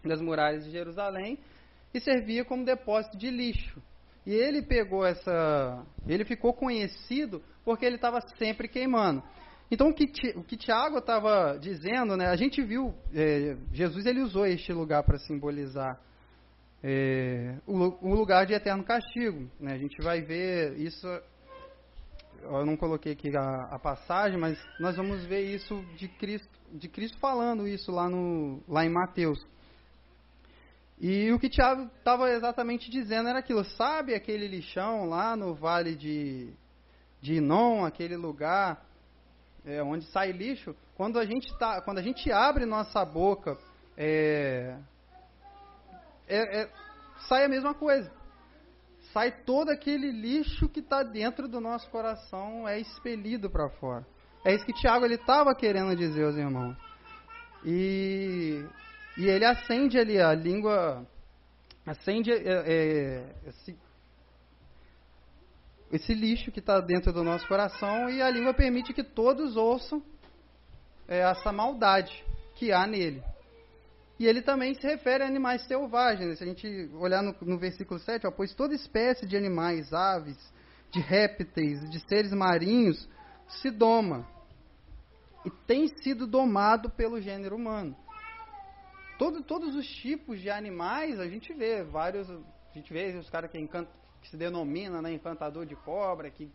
[0.08, 1.38] das muralhas de Jerusalém
[1.92, 3.82] e servia como depósito de lixo.
[4.26, 5.84] E ele pegou essa.
[6.06, 9.22] Ele ficou conhecido porque ele estava sempre queimando.
[9.70, 10.04] Então o que,
[10.36, 12.26] o que Tiago estava dizendo, né?
[12.26, 15.98] A gente viu é, Jesus ele usou este lugar para simbolizar
[16.82, 19.50] é, o, o, lugar de eterno castigo.
[19.58, 19.72] Né?
[19.72, 21.06] A gente vai ver isso
[22.42, 26.88] eu não coloquei aqui a, a, passagem, mas nós vamos ver isso de Cristo, de
[26.88, 29.44] Cristo falando isso lá, no, lá em Mateus.
[31.02, 35.96] E o que Tiago estava exatamente dizendo era aquilo, sabe aquele lixão lá no vale
[35.96, 36.48] de,
[37.20, 38.86] de Inon, aquele lugar
[39.66, 40.74] é, onde sai lixo?
[40.96, 43.58] Quando a gente, tá, quando a gente abre nossa boca,
[43.96, 44.76] é,
[46.28, 46.70] é, é
[47.28, 48.10] sai a mesma coisa
[49.12, 54.06] sai todo aquele lixo que está dentro do nosso coração, é expelido para fora.
[54.44, 56.76] É isso que Tiago estava querendo dizer aos irmãos.
[57.64, 58.64] E,
[59.16, 61.06] e ele acende ali a língua,
[61.84, 63.76] acende é, é, esse,
[65.92, 70.02] esse lixo que está dentro do nosso coração e a língua permite que todos ouçam
[71.06, 73.22] é, essa maldade que há nele.
[74.18, 76.38] E ele também se refere a animais selvagens.
[76.38, 80.38] Se a gente olhar no, no versículo 7, ó, pois toda espécie de animais, aves,
[80.90, 83.08] de répteis, de seres marinhos,
[83.48, 84.26] se doma.
[85.44, 87.96] E tem sido domado pelo gênero humano.
[89.22, 92.28] Todo, todos os tipos de animais, a gente vê vários.
[92.28, 93.68] A gente vê os caras que,
[94.20, 96.50] que se denomina né, encantador de cobra, que,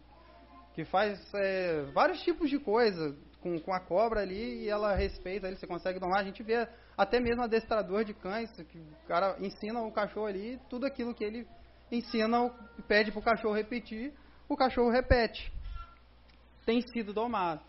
[0.74, 5.48] que faz é, vários tipos de coisa com, com a cobra ali e ela respeita,
[5.48, 6.20] ele você consegue domar.
[6.20, 10.60] A gente vê até mesmo adestrador de cães, que o cara ensina o cachorro ali,
[10.70, 11.48] tudo aquilo que ele
[11.90, 12.50] ensina,
[12.86, 14.14] pede para o cachorro repetir,
[14.50, 15.54] o cachorro repete.
[16.66, 17.62] Tem sido domado.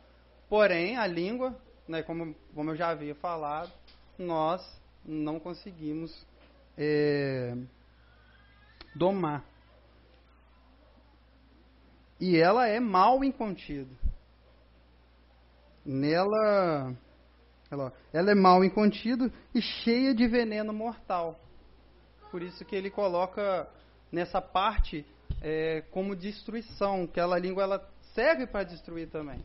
[0.48, 1.56] Porém, a língua,
[1.86, 3.70] né, como, como eu já havia falado,
[4.18, 4.60] nós
[5.04, 6.26] não conseguimos
[6.76, 7.56] é,
[8.94, 9.44] domar.
[12.20, 13.96] E ela é mal incontido.
[15.84, 16.96] Nela
[17.70, 21.38] ela, ela é mal incontido e cheia de veneno mortal.
[22.30, 23.68] Por isso que ele coloca
[24.10, 25.04] nessa parte
[25.42, 29.44] é, como destruição, que a língua ela serve para destruir também.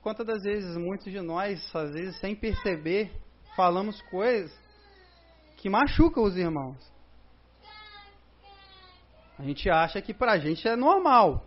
[0.00, 3.10] Quantas das vezes muitos de nós, às vezes sem perceber,
[3.56, 4.52] falamos coisas
[5.56, 6.76] que machucam os irmãos.
[9.38, 11.44] A gente acha que para gente é normal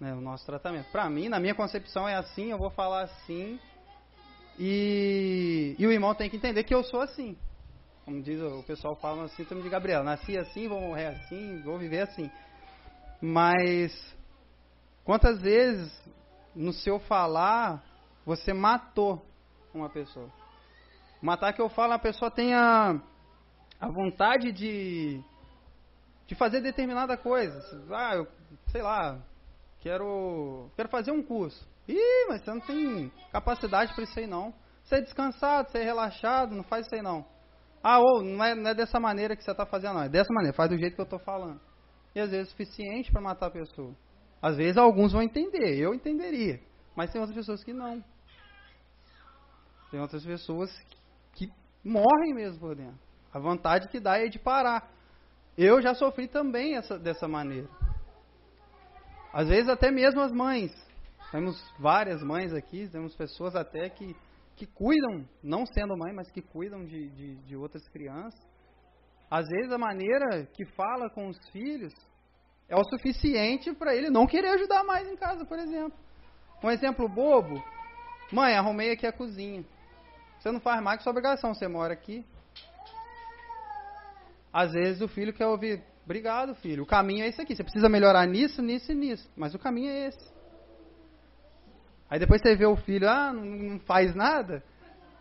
[0.00, 0.90] né, o nosso tratamento.
[0.90, 3.60] Para mim, na minha concepção, é assim, eu vou falar assim
[4.58, 7.36] E, e o irmão tem que entender que eu sou assim.
[8.04, 10.04] Como diz o pessoal fala assim, síndrome de Gabriel.
[10.04, 12.30] Nasci assim, vou morrer assim, vou viver assim.
[13.20, 13.92] Mas
[15.04, 15.90] quantas vezes
[16.54, 17.82] no seu falar
[18.24, 19.24] você matou
[19.72, 20.30] uma pessoa?
[21.24, 23.00] Matar que eu falo, a pessoa tenha
[23.80, 25.24] a vontade de,
[26.26, 27.58] de fazer determinada coisa.
[27.90, 28.28] Ah, eu,
[28.66, 29.18] sei lá,
[29.80, 31.66] quero, quero fazer um curso.
[31.88, 34.52] Ih, mas você não tem capacidade para isso aí não.
[34.82, 37.24] Você é descansado, você é relaxado, não faz isso aí não.
[37.82, 40.02] Ah, ou não é, não é dessa maneira que você está fazendo, não.
[40.02, 41.58] É dessa maneira, faz do jeito que eu estou falando.
[42.14, 43.96] E às vezes é suficiente para matar a pessoa.
[44.42, 46.60] Às vezes alguns vão entender, eu entenderia.
[46.94, 48.04] Mas tem outras pessoas que não.
[49.90, 50.70] Tem outras pessoas
[51.34, 51.52] que,
[51.84, 52.98] morrem mesmo por dentro.
[53.32, 54.90] A vontade que dá é de parar.
[55.56, 57.68] Eu já sofri também essa, dessa maneira.
[59.32, 60.72] Às vezes até mesmo as mães.
[61.30, 64.16] Temos várias mães aqui, temos pessoas até que
[64.56, 68.40] que cuidam, não sendo mãe, mas que cuidam de, de, de outras crianças.
[69.30, 71.92] Às vezes a maneira que fala com os filhos
[72.68, 75.98] é o suficiente para ele não querer ajudar mais em casa, por exemplo.
[76.62, 77.62] Um exemplo bobo:
[78.32, 79.64] Mãe, arrumei aqui a cozinha.
[80.44, 82.22] Você não faz mais que sua obrigação, você mora aqui.
[84.52, 86.82] Às vezes o filho quer ouvir: Obrigado, filho.
[86.82, 87.56] O caminho é esse aqui.
[87.56, 89.26] Você precisa melhorar nisso, nisso e nisso.
[89.34, 90.34] Mas o caminho é esse.
[92.10, 94.62] Aí depois você vê o filho, ah, não, não faz nada.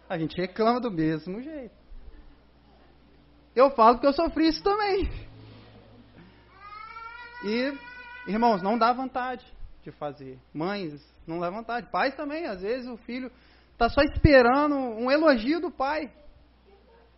[0.09, 1.73] A gente reclama do mesmo jeito.
[3.55, 5.09] Eu falo que eu sofri isso também.
[7.45, 7.77] E,
[8.27, 9.45] irmãos, não dá vontade
[9.83, 10.37] de fazer.
[10.53, 11.89] Mães, não dá vontade.
[11.89, 13.31] Pais também, às vezes o filho
[13.83, 16.11] está só esperando um elogio do pai.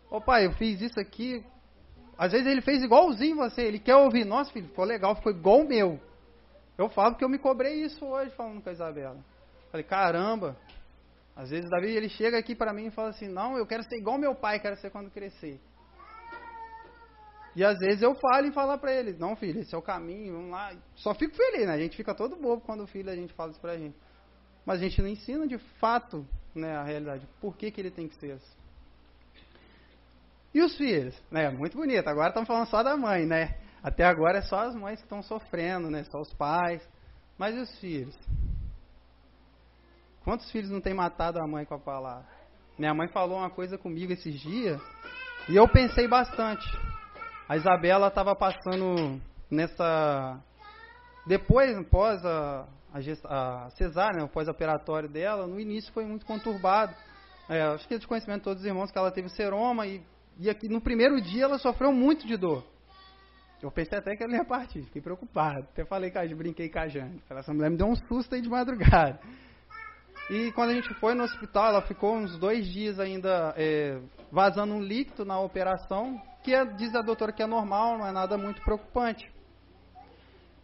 [0.10, 1.46] Ô pai, eu fiz isso aqui.
[2.18, 3.64] Às vezes ele fez igualzinho você.
[3.64, 6.00] Ele quer ouvir, nossa filho, ficou legal, ficou igual o meu.
[6.78, 9.18] Eu falo que eu me cobrei isso hoje falando com a Isabela.
[9.72, 10.58] Falei, caramba.
[11.36, 13.98] Às vezes Davi ele chega aqui para mim e fala assim: "Não, eu quero ser
[13.98, 15.60] igual meu pai, quero ser quando crescer".
[17.56, 20.34] E às vezes eu falo e falo para ele: "Não, filho, esse é o caminho,
[20.34, 20.74] vamos lá".
[20.96, 21.74] Só fico feliz, né?
[21.74, 23.98] A gente fica todo bobo quando o filho a gente fala isso pra gente.
[24.66, 27.28] Mas a gente não ensina de fato, né, a realidade.
[27.40, 28.58] Por que que ele tem que ser assim?
[30.54, 31.22] E os filhos?
[31.30, 32.08] Né, muito bonito.
[32.08, 33.58] Agora estamos falando só da mãe, né?
[33.84, 36.04] Até agora é só as mães que estão sofrendo, né?
[36.06, 36.82] Só os pais.
[37.38, 38.18] Mas e os filhos?
[40.24, 42.26] Quantos filhos não tem matado a mãe com a palavra?
[42.80, 44.82] Minha mãe falou uma coisa comigo esses dias
[45.48, 46.66] e eu pensei bastante.
[47.48, 50.42] A Isabela estava passando nessa.
[51.28, 56.96] Depois, após a, a, a cesárea, né, o pós-operatório dela, no início foi muito conturbado.
[57.50, 60.02] É, acho que é de conhecimento de todos os irmãos que ela teve seroma e,
[60.40, 62.64] e aqui no primeiro dia ela sofreu muito de dor.
[63.62, 65.62] Eu pensei até que ela ia partir, fiquei preocupado.
[65.72, 67.22] Até falei com a brinquei com a Jane.
[67.30, 69.20] Essa mulher me deu um susto aí de madrugada.
[70.30, 74.00] E quando a gente foi no hospital, ela ficou uns dois dias ainda é,
[74.32, 78.12] vazando um líquido na operação, que é, diz a doutora que é normal, não é
[78.12, 79.32] nada muito preocupante.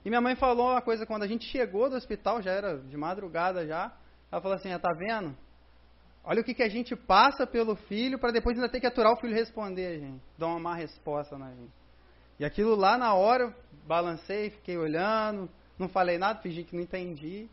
[0.04, 2.98] E minha mãe falou uma coisa quando a gente chegou do hospital, já era de
[2.98, 3.92] madrugada já.
[4.32, 5.36] Ela falou assim: ah, tá vendo?
[6.24, 9.14] Olha o que, que a gente passa pelo filho para depois ainda ter que aturar
[9.14, 10.22] o filho responder, gente.
[10.38, 11.74] Dar uma má resposta na gente.
[12.40, 13.56] E aquilo lá na hora, eu
[13.88, 17.50] balancei, fiquei olhando, não falei nada, fingi que não entendi.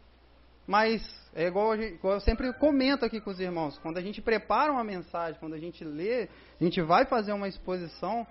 [0.67, 1.03] Mas
[1.35, 4.85] é igual, igual, eu sempre comento aqui com os irmãos, quando a gente prepara uma
[4.85, 6.29] mensagem, quando a gente lê,
[6.61, 8.27] a gente vai fazer uma exposição,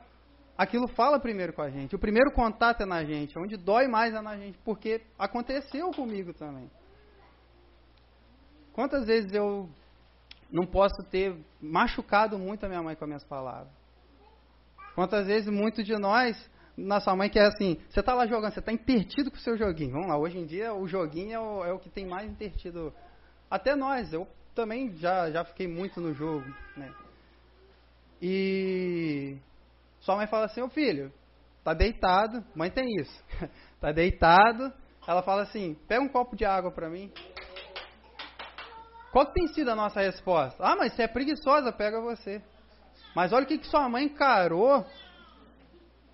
[0.57, 1.95] aquilo fala primeiro com a gente.
[1.95, 6.33] O primeiro contato é na gente, onde dói mais é na gente, porque aconteceu comigo
[6.33, 6.69] também.
[8.73, 9.69] Quantas vezes eu
[10.51, 13.71] não posso ter machucado muito a minha mãe com as minhas palavras?
[14.95, 18.59] Quantas vezes muitos de nós nossa mãe que é assim, você está lá jogando, você
[18.59, 19.93] está intertido com o seu joguinho.
[19.93, 22.93] Vamos lá, hoje em dia o joguinho é o, é o que tem mais intertido.
[23.49, 26.93] Até nós, eu também já, já fiquei muito no jogo, né?
[28.21, 29.37] E
[30.07, 31.11] sua mãe fala assim, ô filho,
[31.65, 33.23] tá deitado, mãe tem isso,
[33.81, 34.71] tá deitado,
[35.05, 37.11] ela fala assim, pega um copo de água para mim.
[39.11, 40.63] Qual tem sido a nossa resposta?
[40.63, 42.41] Ah, mas você é preguiçosa, pega você.
[43.13, 44.85] Mas olha o que, que sua mãe encarou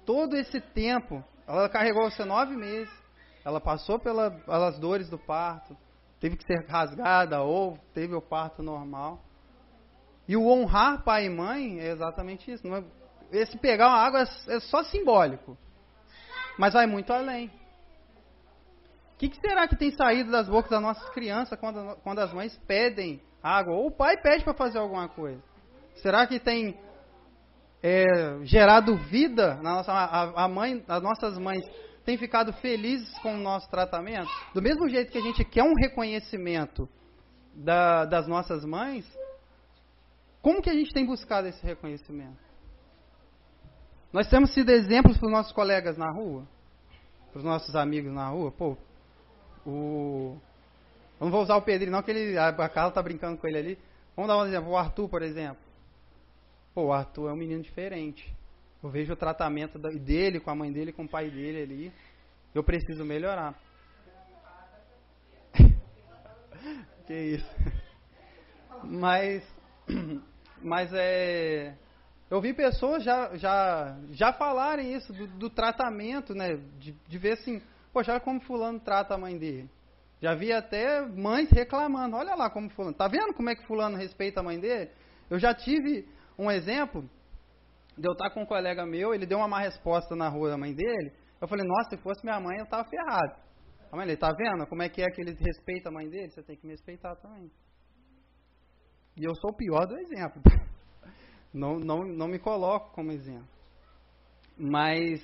[0.07, 2.91] todo esse tempo, ela carregou você nove meses,
[3.45, 5.77] ela passou pela, pelas dores do parto,
[6.19, 9.21] teve que ser rasgada ou teve o parto normal.
[10.27, 12.65] E o honrar pai e mãe é exatamente isso.
[12.73, 13.02] É,
[13.34, 15.57] esse pegar uma água é, só simbólico,
[16.57, 17.47] mas vai muito além.
[19.13, 22.34] O que, que, será que tem saído das bocas das nossas crianças quando, quando as
[22.34, 23.73] mães pedem água?
[23.73, 25.41] Ou o pai pede para fazer alguma coisa?
[25.95, 26.77] Será que tem
[27.81, 28.03] é,
[28.43, 31.63] gerado vida na nossa a, a mãe, as nossas mães
[32.03, 34.29] têm ficado felizes com o nosso tratamento?
[34.53, 36.89] Do mesmo jeito que a gente quer um reconhecimento
[37.53, 39.05] da, das nossas mães,
[40.41, 42.52] como que a gente tem buscado esse reconhecimento?
[44.14, 46.47] Nós temos sido exemplos para os nossos colegas na rua,
[47.32, 48.51] para os nossos amigos na rua.
[48.51, 48.78] Pô,
[49.66, 50.38] o.
[51.20, 53.57] Eu não vou usar o Pedrinho, não, que ele, a Carla está brincando com ele
[53.57, 53.80] ali.
[54.16, 54.70] Vamos dar um exemplo.
[54.70, 55.64] O Arthur, por exemplo.
[56.76, 58.32] Pô, o Arthur é um menino diferente.
[58.84, 61.91] Eu vejo o tratamento dele com a mãe dele, com o pai dele ali.
[62.53, 63.55] Eu preciso melhorar.
[67.07, 67.55] que isso.
[68.84, 69.43] Mas,
[70.61, 71.76] mas é,
[72.34, 76.55] eu vi pessoas já, já, já falarem isso do, do tratamento, né?
[76.79, 77.61] De, de, ver assim,
[77.93, 79.69] poxa, olha como fulano trata a mãe dele.
[80.19, 83.97] Já vi até mães reclamando, olha lá como fulano, tá vendo como é que fulano
[83.97, 84.89] respeita a mãe dele?
[85.29, 87.07] Eu já tive um exemplo
[87.95, 90.57] de eu estar com um colega meu, ele deu uma má resposta na rua da
[90.57, 91.13] mãe dele.
[91.39, 93.36] Eu falei, nossa, se fosse minha mãe, eu tava ferrado.
[93.91, 96.31] A mãe, ele tá vendo como é que é que ele respeita a mãe dele?
[96.31, 97.51] Você tem que me respeitar também.
[99.15, 100.41] E eu sou o pior do exemplo.
[101.53, 103.47] Não, não, não me coloco como exemplo.
[104.57, 105.21] Mas,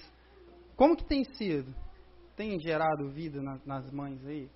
[0.75, 1.73] como que tem sido?
[2.36, 4.49] Tem gerado vida nas, nas mães aí?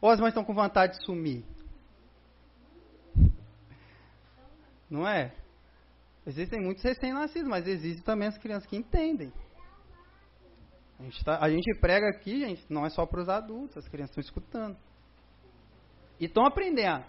[0.00, 1.44] Ou as mães estão com vontade de sumir?
[4.88, 5.34] Não é?
[6.26, 9.32] Existem muitos recém-nascidos, mas existem também as crianças que entendem.
[10.98, 13.88] A gente, tá, a gente prega aqui, gente, não é só para os adultos, as
[13.88, 14.76] crianças estão escutando.
[16.20, 17.04] E estão aprendendo.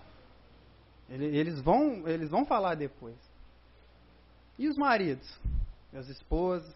[1.10, 3.16] Eles vão, eles vão falar depois.
[4.58, 5.28] E os maridos?
[5.94, 6.74] As esposas?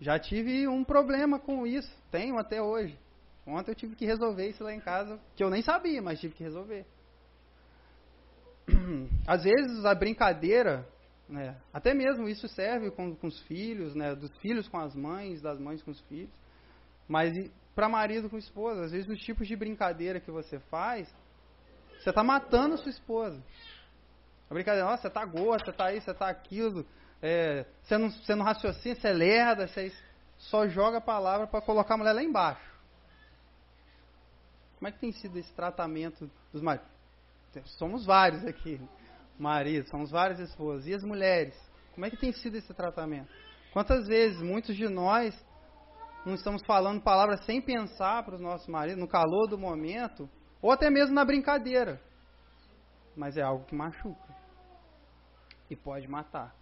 [0.00, 2.98] Já tive um problema com isso, tenho até hoje.
[3.46, 6.34] Ontem eu tive que resolver isso lá em casa, que eu nem sabia, mas tive
[6.34, 6.86] que resolver.
[9.26, 10.88] Às vezes a brincadeira,
[11.28, 15.42] né, até mesmo isso serve com, com os filhos, né, dos filhos com as mães,
[15.42, 16.30] das mães com os filhos.
[17.06, 21.12] Mas para marido com esposa, às vezes os tipos de brincadeira que você faz,
[21.98, 23.42] você está matando a sua esposa.
[24.50, 26.84] A brincadeira, nossa, você está gordo, você está isso, você está aquilo,
[27.22, 29.92] é, você, não, você não raciocina, você é lerda, você
[30.36, 32.68] só joga a palavra para colocar a mulher lá embaixo.
[34.76, 36.88] Como é que tem sido esse tratamento dos maridos?
[37.76, 38.80] Somos vários aqui,
[39.38, 40.86] maridos, somos várias esposas.
[40.86, 41.54] E as mulheres?
[41.94, 43.30] Como é que tem sido esse tratamento?
[43.72, 45.32] Quantas vezes muitos de nós
[46.26, 50.28] não estamos falando palavras sem pensar para os nossos maridos, no calor do momento,
[50.60, 52.00] ou até mesmo na brincadeira.
[53.16, 54.29] Mas é algo que machuca
[55.70, 56.54] e pode matar.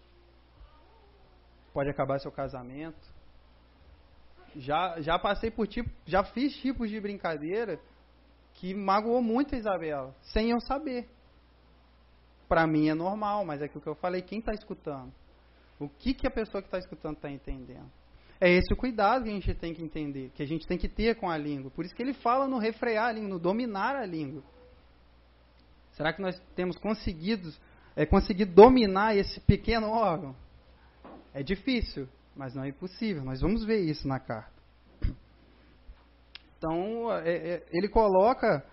[1.72, 2.98] Pode acabar seu casamento.
[4.56, 7.80] Já, já passei por tipo, já fiz tipos de brincadeira
[8.54, 11.08] que magoou muito a Isabela, sem eu saber.
[12.48, 15.12] Para mim é normal, mas é aquilo que eu falei, quem está escutando?
[15.78, 17.90] O que, que a pessoa que está escutando está entendendo?
[18.40, 20.88] É esse o cuidado que a gente tem que entender, que a gente tem que
[20.88, 21.70] ter com a língua.
[21.70, 24.42] Por isso que ele fala no refrear a língua, no dominar a língua.
[25.92, 27.52] Será que nós temos conseguido
[27.98, 30.36] é conseguir dominar esse pequeno órgão.
[31.34, 33.24] É difícil, mas não é impossível.
[33.24, 34.52] Nós vamos ver isso na carta.
[36.56, 38.64] Então, é, é, ele coloca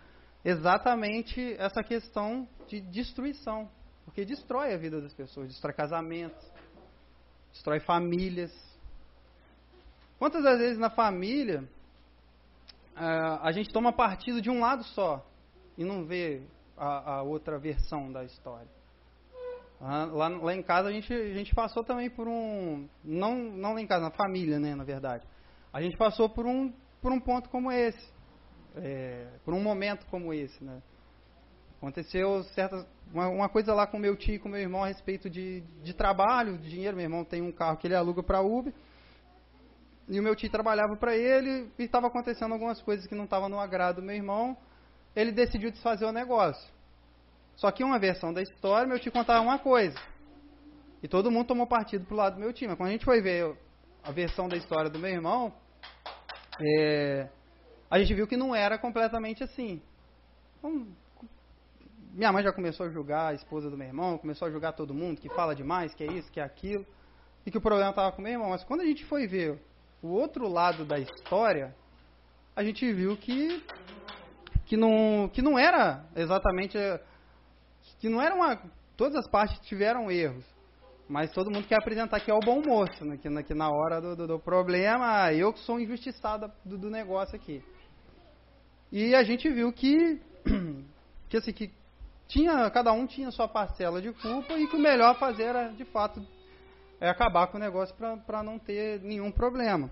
[0.43, 3.67] exatamente essa questão de destruição.
[4.05, 6.47] Porque destrói a vida das pessoas, destrói casamentos,
[7.51, 8.53] destrói famílias.
[10.19, 11.67] Quantas das vezes na família
[12.95, 15.25] a gente toma partido de um lado só
[15.75, 16.43] e não vê
[16.77, 18.74] a, a outra versão da história?
[19.79, 22.87] Lá, lá em casa a gente, a gente passou também por um.
[23.03, 25.25] Não, não lá em casa, na família, né, na verdade.
[25.71, 28.13] A gente passou por um, por um ponto como esse.
[28.77, 30.81] É, por um momento como esse, né?
[31.77, 35.29] Aconteceu certas, uma, uma, coisa lá com meu tio e com meu irmão a respeito
[35.29, 36.95] de, de trabalho, de dinheiro.
[36.95, 38.73] Meu irmão tem um carro que ele aluga para Uber.
[40.07, 43.49] E o meu tio trabalhava para ele e estava acontecendo algumas coisas que não estavam
[43.49, 44.57] no agrado do meu irmão.
[45.15, 46.74] Ele decidiu desfazer o negócio.
[47.55, 49.97] Só que uma versão da história, meu tio contava uma coisa.
[51.01, 52.69] E todo mundo tomou partido pro lado do meu time.
[52.69, 53.55] Mas quando a gente foi ver
[54.03, 55.53] a versão da história do meu irmão,
[56.59, 57.29] é,
[57.89, 59.81] a gente viu que não era completamente assim.
[60.57, 60.87] Então,
[62.13, 64.93] minha mãe já começou a julgar a esposa do meu irmão, começou a julgar todo
[64.93, 66.85] mundo, que fala demais, que é isso, que é aquilo,
[67.45, 68.49] e que o problema estava com o meu irmão.
[68.49, 69.59] Mas quando a gente foi ver
[70.01, 71.75] o outro lado da história,
[72.55, 73.61] a gente viu que,
[74.65, 76.77] que, não, que não era exatamente
[78.05, 78.61] que não era uma.
[78.95, 80.45] Todas as partes tiveram erros.
[81.09, 83.17] Mas todo mundo quer apresentar que é o bom moço, né?
[83.17, 87.35] que, que na hora do, do, do, problema, eu que sou injustiçado do, do, negócio
[87.35, 87.63] aqui.
[88.91, 90.19] E a gente viu que,
[91.29, 91.71] que, assim, que
[92.27, 95.85] tinha, cada um tinha sua parcela de culpa e que o melhor fazer era, de
[95.85, 96.23] fato,
[96.99, 99.89] é acabar com o negócio para não ter nenhum problema.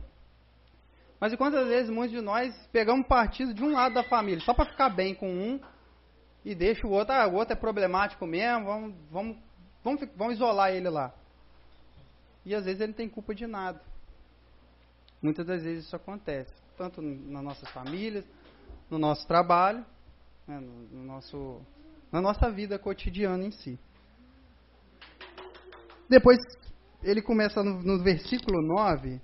[1.20, 4.54] Mas e quantas vezes muitos de nós pegamos partido de um lado da família, só
[4.54, 5.60] para ficar bem com um
[6.46, 9.38] e deixa o outro, ah, o outro é problemático mesmo, vamos, vamos,
[9.84, 11.14] vamos, vamos isolar ele lá.
[12.46, 13.82] E às vezes ele não tem culpa de nada.
[15.22, 18.26] Muitas das vezes isso acontece, tanto nas nossas famílias,
[18.90, 19.86] no nosso trabalho,
[20.46, 21.62] né, no, no nosso,
[22.12, 23.80] na nossa vida cotidiana em si.
[26.10, 26.38] Depois
[27.02, 29.22] ele começa no, no, versículo 9,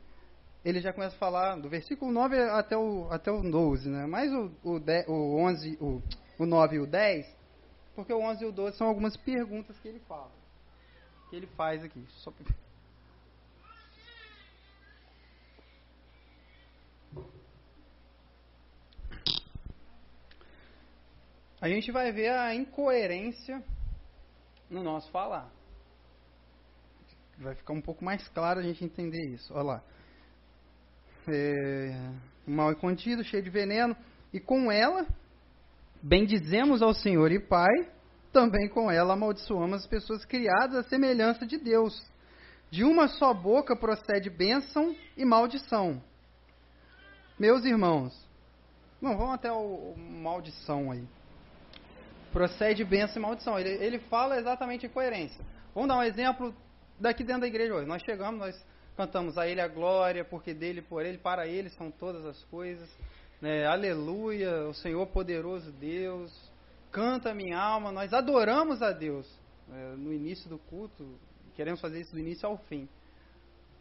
[0.64, 4.06] ele já começa a falar, do versículo 9 até o, até o 12, né?
[4.06, 6.02] mais o, o, 10, o 11, o,
[6.40, 7.28] o 9 e o 10,
[7.94, 10.32] porque o 11 e o 12 são algumas perguntas que ele fala,
[11.30, 12.04] que ele faz aqui.
[12.10, 12.34] Só...
[21.62, 23.62] A gente vai ver a incoerência
[24.70, 25.52] no nosso falar.
[27.38, 29.54] Vai ficar um pouco mais claro a gente entender isso.
[29.54, 29.84] Olha lá.
[31.28, 32.12] É,
[32.48, 33.96] mal é contido, cheio de veneno,
[34.32, 35.06] e com ela
[36.02, 37.90] bendizemos ao Senhor e Pai,
[38.32, 42.02] também com ela amaldiçoamos as pessoas criadas à semelhança de Deus.
[42.70, 46.02] De uma só boca procede bênção e maldição.
[47.40, 48.14] Meus irmãos,
[49.02, 51.04] não, vamos até o, o maldição aí.
[52.32, 53.58] Procede bênção e maldição.
[53.58, 55.44] Ele, ele fala exatamente em coerência.
[55.74, 56.54] Vamos dar um exemplo
[57.00, 57.88] daqui dentro da igreja hoje.
[57.88, 61.90] Nós chegamos, nós cantamos a Ele a glória, porque dele, por Ele, para Ele são
[61.90, 62.90] todas as coisas.
[63.42, 63.66] Né?
[63.66, 66.34] Aleluia, o Senhor poderoso Deus.
[66.92, 69.28] Canta minha alma, nós adoramos a Deus
[69.68, 69.96] né?
[69.98, 71.18] no início do culto.
[71.56, 72.88] Queremos fazer isso do início ao fim.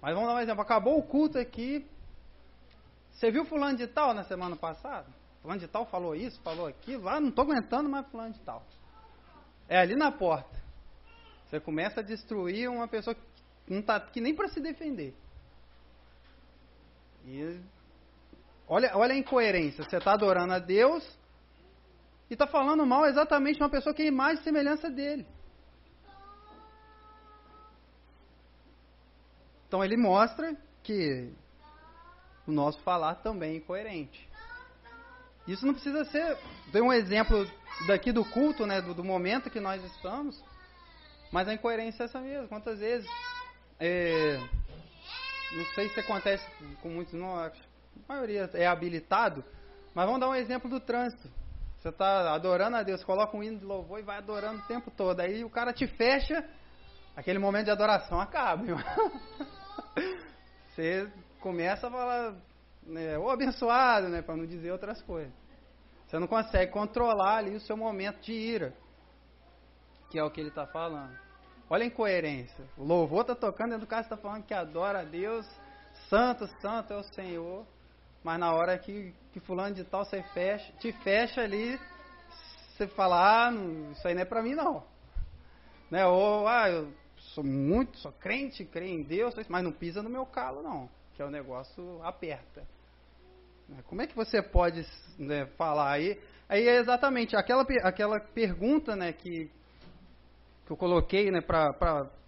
[0.00, 0.62] Mas vamos dar um exemplo.
[0.62, 1.86] Acabou o culto aqui.
[3.12, 5.06] Você viu fulano de tal na semana passada?
[5.42, 7.08] Fulano de tal falou isso, falou aquilo.
[7.08, 8.64] Ah, não estou aguentando mais fulano de tal.
[9.68, 10.56] É ali na porta.
[11.48, 13.22] Você começa a destruir uma pessoa que
[13.72, 15.14] não está aqui nem para se defender.
[17.24, 17.60] E
[18.68, 19.84] olha, olha a incoerência.
[19.84, 21.04] Você está adorando a Deus
[22.30, 25.26] e está falando mal exatamente de uma pessoa que é imagem e semelhança dele.
[29.66, 31.30] Então ele mostra que
[32.46, 34.28] o nosso falar também é incoerente.
[35.46, 36.38] Isso não precisa ser.
[36.72, 37.46] Dei um exemplo
[37.86, 40.42] daqui do culto, né, do, do, momento que nós estamos,
[41.30, 42.48] mas a incoerência é essa mesmo.
[42.48, 43.08] Quantas vezes.
[43.80, 44.38] É,
[45.52, 46.44] não sei se acontece
[46.82, 47.50] com muitos, não,
[47.96, 49.44] a maioria é habilitado,
[49.94, 51.28] mas vamos dar um exemplo do trânsito.
[51.78, 54.90] Você está adorando a Deus, coloca um hino de louvor e vai adorando o tempo
[54.90, 55.20] todo.
[55.20, 56.44] Aí o cara te fecha,
[57.14, 58.64] aquele momento de adoração acaba.
[60.74, 61.10] Você
[61.40, 62.34] começa a falar,
[62.82, 65.32] né, abençoado, né, para não dizer outras coisas.
[66.06, 68.74] Você não consegue controlar ali o seu momento de ira,
[70.10, 71.16] que é o que ele está falando.
[71.70, 72.64] Olha a incoerência.
[72.76, 75.46] O louvor está tocando dentro do carro, está falando que adora a Deus,
[76.08, 77.66] santo, santo é o Senhor,
[78.28, 81.80] mas na hora que, que fulano de tal você fecha, te fecha ali,
[82.76, 84.84] você fala, ah, não, isso aí não é para mim não.
[85.90, 86.04] Né?
[86.04, 90.26] Ou, ah, eu sou muito, sou crente, creio em Deus, mas não pisa no meu
[90.26, 92.66] calo não, que é o negócio aperta.
[93.66, 93.78] Né?
[93.86, 94.84] Como é que você pode
[95.18, 96.20] né, falar aí?
[96.50, 99.50] Aí é exatamente aquela, aquela pergunta né, que,
[100.66, 101.72] que eu coloquei né, para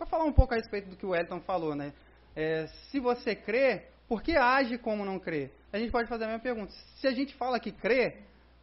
[0.08, 1.74] falar um pouco a respeito do que o Elton falou.
[1.74, 1.92] Né?
[2.34, 5.50] É, se você crê, por que age como não crê?
[5.72, 6.72] A gente pode fazer a mesma pergunta.
[7.00, 8.18] Se a gente fala que crê,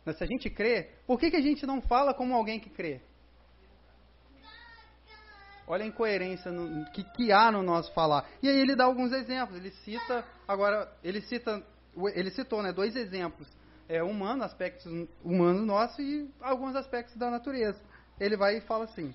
[0.05, 2.69] né, se a gente crê, por que, que a gente não fala como alguém que
[2.69, 3.01] crê?
[5.65, 8.25] Olha a incoerência no, que, que há no nosso falar.
[8.41, 9.57] E aí ele dá alguns exemplos.
[9.57, 11.61] Ele cita, agora, ele cita
[12.13, 13.47] ele citou né, dois exemplos,
[13.89, 14.85] é, humano, aspectos
[15.23, 17.79] humanos nossos e alguns aspectos da natureza.
[18.19, 19.13] Ele vai e fala assim,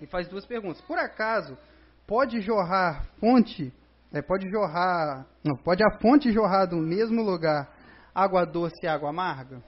[0.00, 0.80] e faz duas perguntas.
[0.82, 1.58] Por acaso,
[2.06, 3.72] pode jorrar fonte,
[4.12, 7.74] é, pode jorrar, não, pode a fonte jorrar do mesmo lugar
[8.14, 9.62] água doce e água amarga?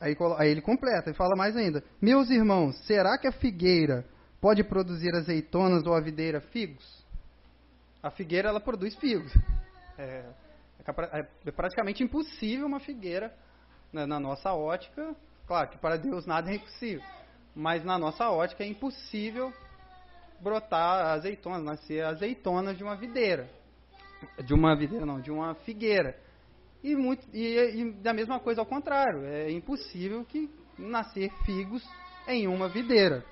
[0.00, 4.04] Aí, aí ele completa e fala mais ainda: Meus irmãos, será que a figueira
[4.40, 6.98] pode produzir azeitonas ou a videira figos?
[8.02, 9.32] a figueira ela produz figos.
[9.98, 10.24] É,
[11.12, 13.34] é, é praticamente impossível uma figueira
[13.92, 15.14] né, na nossa ótica.
[15.46, 17.02] Claro que para Deus nada é impossível,
[17.54, 19.52] mas na nossa ótica é impossível
[20.40, 23.48] brotar azeitonas, nascer azeitonas de uma videira,
[24.44, 26.18] de uma videira não, de uma figueira.
[26.82, 31.84] E, muito, e, e da mesma coisa ao contrário, é impossível que nascer figos
[32.26, 33.24] em uma videira.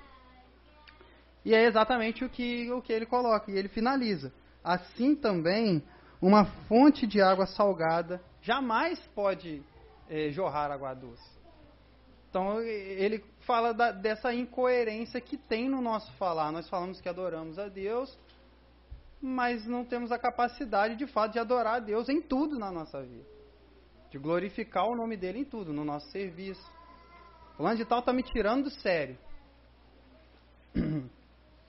[1.45, 4.33] E é exatamente o que, o que ele coloca, e ele finaliza
[4.67, 5.81] assim também
[6.21, 9.63] uma fonte de água salgada jamais pode
[10.09, 11.36] é, jorrar água doce.
[12.29, 16.51] Então ele fala da, dessa incoerência que tem no nosso falar.
[16.51, 18.17] Nós falamos que adoramos a Deus,
[19.21, 23.01] mas não temos a capacidade de fato de adorar a Deus em tudo na nossa
[23.01, 23.25] vida.
[24.09, 26.65] de glorificar o nome dele em tudo, no nosso serviço.
[27.55, 29.17] Fulano de tal está me tirando do sério.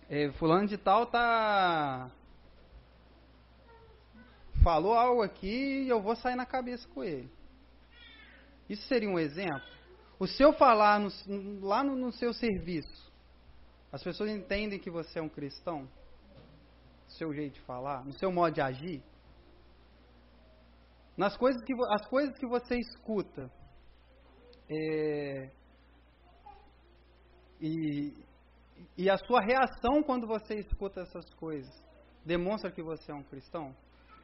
[0.09, 2.11] É, fulano de tal tá
[4.63, 7.31] falou algo aqui e eu vou sair na cabeça com ele.
[8.69, 9.78] Isso seria um exemplo?
[10.19, 11.11] O seu falar no,
[11.61, 13.13] lá no, no seu serviço,
[13.93, 15.83] as pessoas entendem que você é um cristão?
[17.05, 19.03] No seu jeito de falar, no seu modo de agir?
[21.17, 23.51] Nas coisas que, as coisas que você escuta,
[24.71, 25.51] é,
[27.61, 28.13] e,
[28.97, 31.73] e a sua reação quando você escuta essas coisas
[32.25, 33.75] demonstra que você é um cristão?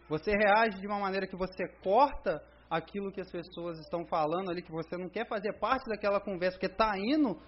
[0.09, 2.45] Você reage de uma maneira que você corta
[2.77, 6.59] aquilo que as pessoas estão falando ali, que você não quer fazer parte daquela conversa,
[6.59, 7.41] porque está indo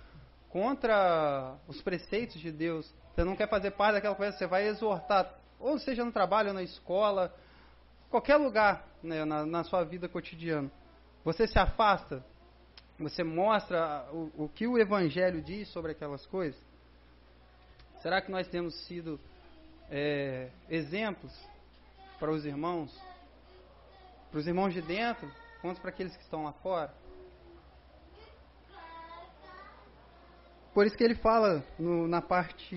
[0.48, 2.94] contra os preceitos de Deus.
[3.14, 6.62] Você não quer fazer parte daquela conversa, você vai exortar, ou seja no trabalho, na
[6.62, 7.34] escola,
[8.08, 10.70] qualquer lugar né, na, na sua vida cotidiana.
[11.24, 12.24] Você se afasta,
[12.98, 16.60] você mostra o, o que o Evangelho diz sobre aquelas coisas.
[18.00, 19.18] Será que nós temos sido
[19.90, 21.32] é, exemplos
[22.20, 22.96] para os irmãos?
[24.30, 26.92] Para os irmãos de dentro, quanto para aqueles que estão lá fora?
[30.74, 32.76] Por isso que ele fala no, na parte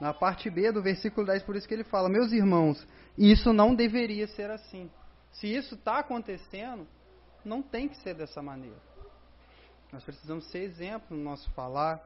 [0.00, 2.86] Na parte B do versículo 10, por isso que ele fala: Meus irmãos,
[3.16, 4.88] isso não deveria ser assim.
[5.32, 6.86] Se isso está acontecendo,
[7.44, 8.76] não tem que ser dessa maneira.
[9.92, 12.00] Nós precisamos ser exemplo no nosso falar.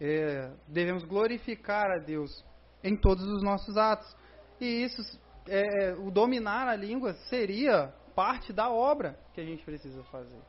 [0.00, 2.44] É, devemos glorificar a Deus
[2.82, 4.16] em todos os nossos atos.
[4.60, 5.02] E isso,
[5.46, 10.40] é, o dominar a língua seria parte da obra que a gente precisa fazer.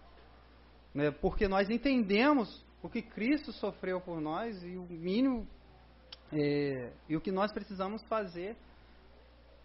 [0.93, 1.11] Né?
[1.11, 5.47] Porque nós entendemos o que Cristo sofreu por nós e o mínimo
[6.31, 8.55] é, e o que nós precisamos fazer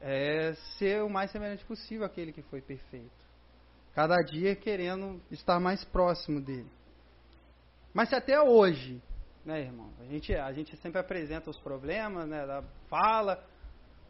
[0.01, 3.26] é ser o mais semelhante possível àquele que foi perfeito
[3.97, 6.70] cada dia querendo estar mais próximo dele.
[7.95, 9.03] Mas se até hoje,
[9.47, 12.44] né, irmão, a gente, a gente sempre apresenta os problemas, né,
[12.88, 13.42] fala,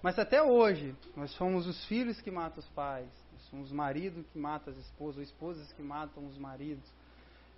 [0.03, 4.25] mas até hoje nós somos os filhos que matam os pais, nós somos os maridos
[4.33, 6.83] que matam as esposas, ou esposas que matam os maridos,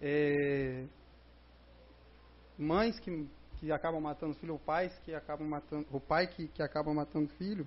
[0.02, 0.86] é,
[2.58, 6.62] mães que, que acabam matando filho, ou pais que acabam matando, o pai que, que
[6.62, 7.66] acaba matando filho.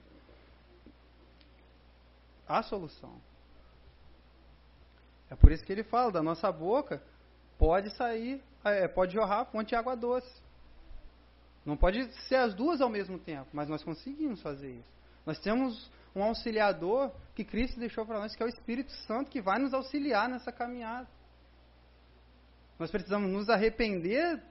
[2.46, 3.16] Há solução.
[5.30, 7.02] É por isso que ele fala, da nossa boca
[7.62, 10.42] pode sair, é, pode jorrar fonte de água doce.
[11.64, 14.92] Não pode ser as duas ao mesmo tempo, mas nós conseguimos fazer isso.
[15.28, 19.40] Nós temos um auxiliador que Cristo deixou para nós, que é o Espírito Santo, que
[19.40, 21.08] vai nos auxiliar nessa caminhada.
[22.80, 24.42] Nós precisamos nos arrepender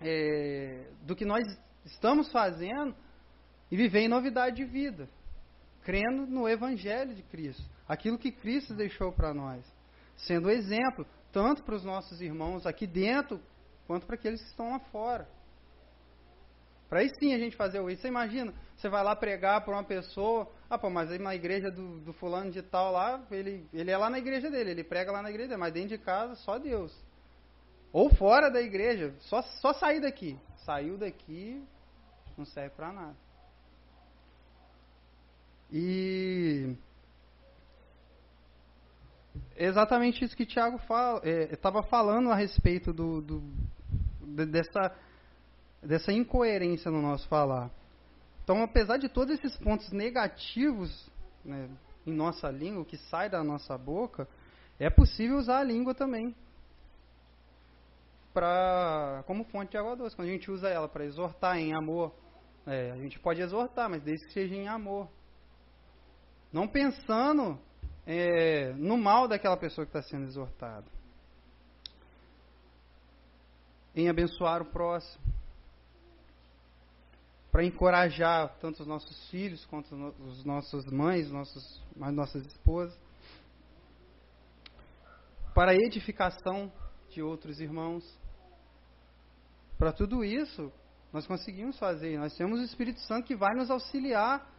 [0.00, 1.44] é, do que nós
[1.84, 2.96] estamos fazendo
[3.70, 5.08] e viver em novidade de vida,
[5.84, 9.64] crendo no Evangelho de Cristo, aquilo que Cristo deixou para nós
[10.16, 13.40] sendo exemplo tanto para os nossos irmãos aqui dentro,
[13.88, 15.28] quanto para aqueles que estão lá fora.
[16.88, 18.02] Para aí sim a gente fazer isso.
[18.02, 21.72] Você imagina, você vai lá pregar para uma pessoa, ah, pô, mas aí na igreja
[21.72, 25.10] do, do, fulano de tal lá, ele, ele é lá na igreja dele, ele prega
[25.10, 26.96] lá na igreja dele, mas dentro de casa só Deus.
[27.92, 30.38] Ou fora da igreja, só, só sair daqui.
[30.64, 31.60] Saiu daqui,
[32.38, 33.16] não serve para nada.
[35.72, 36.76] E
[39.56, 40.80] exatamente isso que Tiago
[41.50, 43.42] estava é, falando a respeito do, do,
[44.46, 44.94] dessa,
[45.82, 47.70] dessa incoerência no nosso falar.
[48.42, 51.10] Então, apesar de todos esses pontos negativos
[51.44, 51.68] né,
[52.06, 54.28] em nossa língua, que sai da nossa boca,
[54.78, 56.34] é possível usar a língua também
[58.34, 60.16] pra, como fonte de água doce.
[60.16, 62.12] Quando a gente usa ela para exortar em amor,
[62.66, 65.08] é, a gente pode exortar, mas desde que seja em amor.
[66.52, 67.58] Não pensando
[68.06, 70.86] é, no mal daquela pessoa que está sendo exortada.
[73.94, 75.24] Em abençoar o próximo.
[77.50, 82.98] Para encorajar tanto os nossos filhos quanto os nossas mães, nossos, as nossas esposas.
[85.54, 86.72] Para a edificação
[87.10, 88.04] de outros irmãos.
[89.78, 90.72] Para tudo isso,
[91.12, 92.18] nós conseguimos fazer.
[92.18, 94.50] Nós temos o Espírito Santo que vai nos auxiliar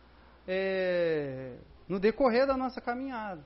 [0.47, 1.57] é,
[1.87, 3.43] no decorrer da nossa caminhada.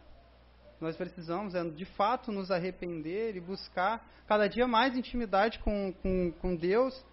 [0.80, 6.32] Nós precisamos, é, de fato, nos arrepender e buscar cada dia mais intimidade com, com,
[6.40, 7.06] com Deus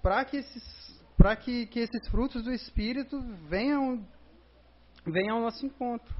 [0.00, 1.02] para que esses,
[1.40, 4.04] que, que esses frutos do Espírito venham,
[5.04, 6.14] venham ao nosso encontro.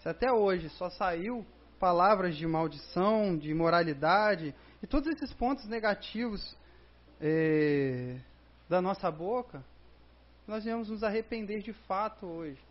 [0.00, 1.44] Se até hoje só saiu
[1.80, 6.56] palavras de maldição, de imoralidade e todos esses pontos negativos
[7.20, 8.18] é,
[8.68, 9.64] da nossa boca,
[10.46, 12.67] nós viemos nos arrepender de fato hoje.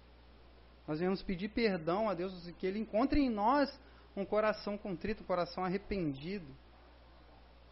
[0.88, 3.70] Nós viemos pedir perdão a Deus, que Ele encontre em nós
[4.16, 6.48] um coração contrito, um coração arrependido.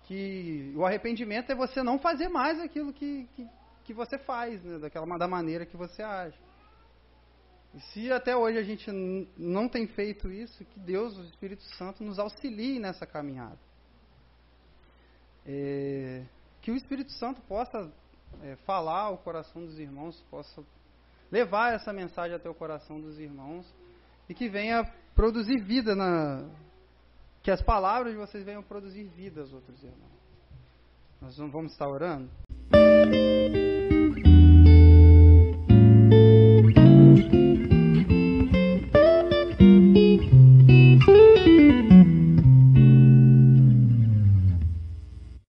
[0.04, 3.48] Que o arrependimento é você não fazer mais aquilo que, que,
[3.86, 6.38] que você faz, né, daquela, da maneira que você age.
[7.74, 8.92] E se até hoje a gente
[9.38, 13.60] não tem feito isso, que Deus, o Espírito Santo, nos auxilie nessa caminhada.
[15.46, 16.24] É,
[16.62, 17.92] que o Espírito Santo possa
[18.44, 20.64] é, falar ao coração dos irmãos, possa
[21.32, 23.66] levar essa mensagem até o coração dos irmãos
[24.30, 26.44] e que venha produzir vida na
[27.42, 30.16] que as palavras de vocês venham produzir vida aos outros irmãos.
[31.22, 32.30] Nós vamos estar orando.